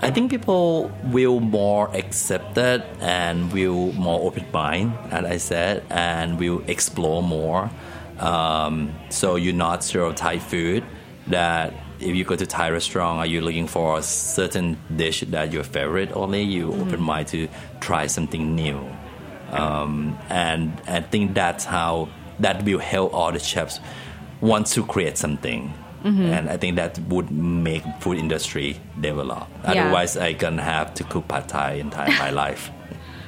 I 0.10 0.12
think 0.12 0.32
people 0.32 0.92
will 1.04 1.40
more 1.40 1.96
accept 1.96 2.58
it 2.58 2.84
and 3.00 3.54
will 3.54 3.94
more 3.94 4.20
open 4.22 4.44
mind, 4.52 4.92
as 5.12 5.24
I 5.24 5.38
said, 5.38 5.84
and 5.92 6.40
will 6.40 6.64
explore 6.66 7.22
more. 7.22 7.70
Um, 8.18 8.92
so 9.10 9.36
you're 9.36 9.54
not 9.54 9.84
sure 9.84 10.06
of 10.06 10.16
Thai 10.16 10.40
food 10.40 10.84
that 11.28 11.76
if 12.00 12.16
you 12.16 12.24
go 12.24 12.36
to 12.36 12.48
Thai 12.48 12.72
restaurant, 12.72 13.20
are 13.20 13.28
you 13.28 13.42
looking 13.42 13.68
for 13.68 14.00
a 14.00 14.02
certain 14.02 14.80
dish 14.96 15.20
that 15.28 15.54
your 15.54 15.64
favorite 15.64 16.12
only? 16.14 16.42
You 16.42 16.74
open 16.74 17.04
mind 17.04 17.28
to 17.28 17.48
try 17.80 18.08
something 18.08 18.56
new. 18.56 18.82
Um, 19.52 20.18
and 20.28 20.74
I 20.88 21.02
think 21.02 21.36
that's 21.36 21.66
how 21.66 22.10
that 22.40 22.66
will 22.66 22.80
help 22.80 23.14
all 23.14 23.32
the 23.32 23.38
chefs 23.38 23.80
want 24.42 24.66
to 24.74 24.84
create 24.84 25.20
something. 25.20 25.72
And 26.04 26.50
I 26.50 26.58
think 26.58 26.78
that 26.78 26.98
would 27.10 27.30
make 27.32 27.84
food 28.00 28.18
industry 28.18 28.80
develop. 29.00 29.48
Yeah. 29.64 29.72
Otherwise, 29.84 30.16
I 30.18 30.34
gonna 30.34 30.62
have 30.64 30.94
to 30.96 31.04
cook 31.04 31.28
pad 31.28 31.48
thai 31.50 31.74
entire 31.74 32.10
my 32.20 32.30
life. 32.32 32.72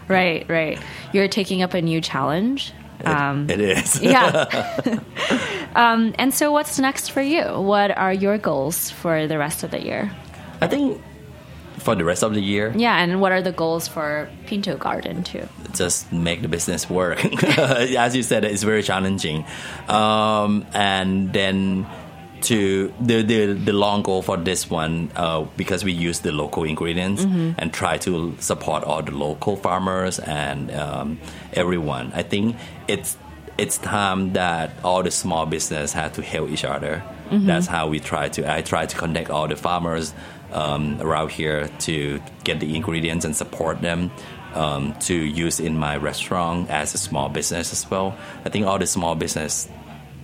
Right, 0.08 0.46
right. 0.50 0.78
You're 1.14 1.30
taking 1.30 1.62
up 1.62 1.74
a 1.74 1.82
new 1.82 2.02
challenge. 2.02 2.74
It- 3.00 3.52
it 3.52 3.62
is. 3.62 4.02
Yeah. 4.04 4.46
um, 5.76 6.14
and 6.20 6.34
so, 6.34 6.52
what's 6.52 6.78
next 6.80 7.10
for 7.12 7.22
you? 7.22 7.44
What 7.44 7.96
are 7.98 8.12
your 8.14 8.38
goals 8.38 8.90
for 8.90 9.28
the 9.28 9.38
rest 9.38 9.64
of 9.64 9.72
the 9.72 9.82
year? 9.82 10.12
I 10.60 10.68
think 10.68 11.02
for 11.80 11.96
the 11.96 12.04
rest 12.04 12.24
of 12.24 12.34
the 12.34 12.42
year, 12.42 12.74
Yeah, 12.76 12.98
and 12.98 13.22
what 13.22 13.32
are 13.32 13.42
the 13.42 13.52
goals 13.54 13.88
for 13.88 14.30
Pinto 14.48 14.78
Garden 14.78 15.24
too? 15.24 15.48
just 15.74 16.12
make 16.12 16.42
the 16.42 16.50
business 16.50 16.90
work. 16.90 17.24
As 17.58 18.14
you 18.14 18.24
said, 18.24 18.44
it's 18.44 18.62
very 18.64 18.84
challenging. 18.84 19.46
Um, 19.88 20.66
and 20.74 21.32
then 21.32 21.88
to 22.42 22.94
the, 23.00 23.22
the 23.22 23.54
the 23.54 23.74
long 23.74 24.02
goal 24.04 24.22
for 24.22 24.38
this 24.38 24.70
one, 24.70 25.12
uh, 25.16 25.42
because 25.58 25.84
we 25.84 25.92
use 25.92 26.20
the 26.20 26.32
local 26.32 26.64
ingredients 26.64 27.24
and 27.58 27.74
try 27.74 27.98
to 28.00 28.36
support 28.40 28.84
all 28.84 29.02
the 29.02 29.12
local 29.12 29.56
farmers 29.56 30.20
and 30.20 30.72
um, 30.72 31.20
everyone. 31.54 32.12
I 32.14 32.24
think 32.24 32.56
it's 32.88 33.18
it's 33.58 33.78
time 33.78 34.34
that 34.34 34.72
all 34.84 35.04
the 35.04 35.12
small 35.12 35.46
business 35.46 35.94
have 35.94 36.14
to 36.14 36.22
help 36.22 36.50
each 36.50 36.66
other. 36.66 37.04
That's 37.30 37.68
how 37.68 37.88
we 37.88 38.00
try 38.00 38.30
to. 38.30 38.52
I 38.52 38.62
try 38.62 38.86
to 38.86 38.98
connect 38.98 39.30
all 39.30 39.48
the 39.48 39.56
farmers 39.56 40.14
um, 40.52 41.00
around 41.02 41.32
here 41.32 41.70
to 41.80 42.20
get 42.44 42.60
the 42.60 42.76
ingredients 42.76 43.24
and 43.26 43.36
support 43.36 43.82
them 43.82 44.12
um, 44.54 44.94
to 45.02 45.14
use 45.16 45.60
in 45.60 45.78
my 45.78 45.96
restaurant 45.98 46.70
as 46.70 46.94
a 46.94 46.98
small 46.98 47.30
business 47.30 47.72
as 47.72 47.90
well. 47.90 48.18
I 48.46 48.50
think 48.50 48.66
all 48.66 48.80
the 48.80 48.88
small 48.88 49.16
business 49.16 49.70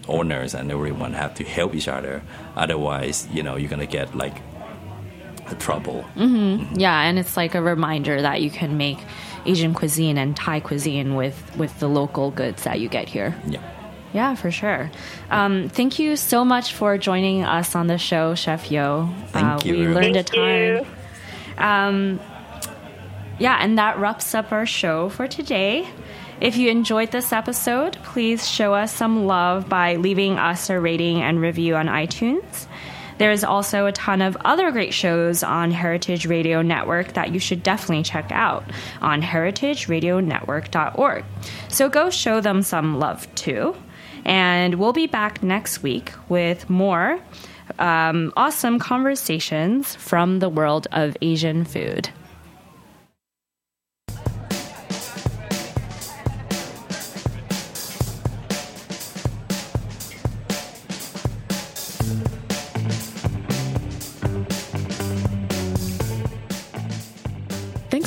owners 0.07 0.53
and 0.53 0.71
everyone 0.71 1.13
have 1.13 1.33
to 1.35 1.43
help 1.43 1.75
each 1.75 1.87
other. 1.87 2.21
Otherwise, 2.55 3.27
you 3.31 3.43
know, 3.43 3.55
you're 3.55 3.69
gonna 3.69 3.85
get 3.85 4.15
like 4.15 4.41
a 5.49 5.55
trouble. 5.55 6.05
Yeah, 6.15 7.01
and 7.01 7.17
it's 7.19 7.37
like 7.37 7.55
a 7.55 7.61
reminder 7.61 8.21
that 8.21 8.41
you 8.41 8.49
can 8.49 8.77
make 8.77 8.97
Asian 9.45 9.73
cuisine 9.73 10.17
and 10.17 10.35
Thai 10.35 10.59
cuisine 10.59 11.15
with 11.15 11.55
with 11.57 11.79
the 11.79 11.87
local 11.87 12.31
goods 12.31 12.63
that 12.63 12.79
you 12.79 12.89
get 12.89 13.07
here. 13.07 13.35
Yeah. 13.47 13.61
Yeah, 14.13 14.35
for 14.35 14.51
sure. 14.51 14.89
Um, 15.29 15.69
thank 15.69 15.99
you 15.99 16.15
so 16.15 16.43
much 16.45 16.73
for 16.73 16.97
joining 16.97 17.43
us 17.43 17.75
on 17.75 17.87
the 17.87 17.97
show, 17.97 18.35
Chef 18.35 18.71
Yo. 18.71 19.09
Thank 19.27 19.65
you 19.65 19.73
We 19.75 19.87
learned 19.87 20.15
Thank 20.15 20.17
a 20.17 20.23
ton. 20.23 20.49
you. 20.49 20.85
Um, 21.63 22.19
yeah, 23.37 23.57
and 23.59 23.77
that 23.77 23.99
wraps 23.99 24.33
up 24.33 24.51
our 24.51 24.65
show 24.65 25.09
for 25.09 25.27
today. 25.27 25.87
If 26.39 26.55
you 26.55 26.69
enjoyed 26.69 27.09
this 27.09 27.33
episode, 27.33 27.97
please 28.03 28.47
show 28.47 28.75
us 28.75 28.93
some 28.93 29.25
love 29.25 29.67
by 29.67 29.95
leaving 29.95 30.37
us 30.37 30.69
a 30.69 30.79
rating 30.79 31.23
and 31.23 31.41
review 31.41 31.75
on 31.75 31.87
iTunes. 31.87 32.67
There's 33.17 33.43
also 33.43 33.87
a 33.87 33.91
ton 33.91 34.21
of 34.21 34.37
other 34.45 34.71
great 34.71 34.93
shows 34.93 35.41
on 35.41 35.71
Heritage 35.71 36.27
Radio 36.27 36.61
Network 36.61 37.13
that 37.13 37.33
you 37.33 37.39
should 37.39 37.63
definitely 37.63 38.03
check 38.03 38.31
out 38.31 38.65
on 39.01 39.23
heritageradionetwork.org. 39.23 41.25
So 41.69 41.89
go 41.89 42.11
show 42.11 42.39
them 42.39 42.61
some 42.61 42.99
love 42.99 43.33
too. 43.33 43.75
And 44.23 44.75
we'll 44.75 44.93
be 44.93 45.07
back 45.07 45.41
next 45.41 45.81
week 45.81 46.11
with 46.29 46.69
more 46.69 47.19
um, 47.79 48.31
awesome 48.37 48.77
conversations 48.77 49.95
from 49.95 50.37
the 50.37 50.49
world 50.49 50.85
of 50.91 51.17
Asian 51.21 51.65
food. 51.65 52.09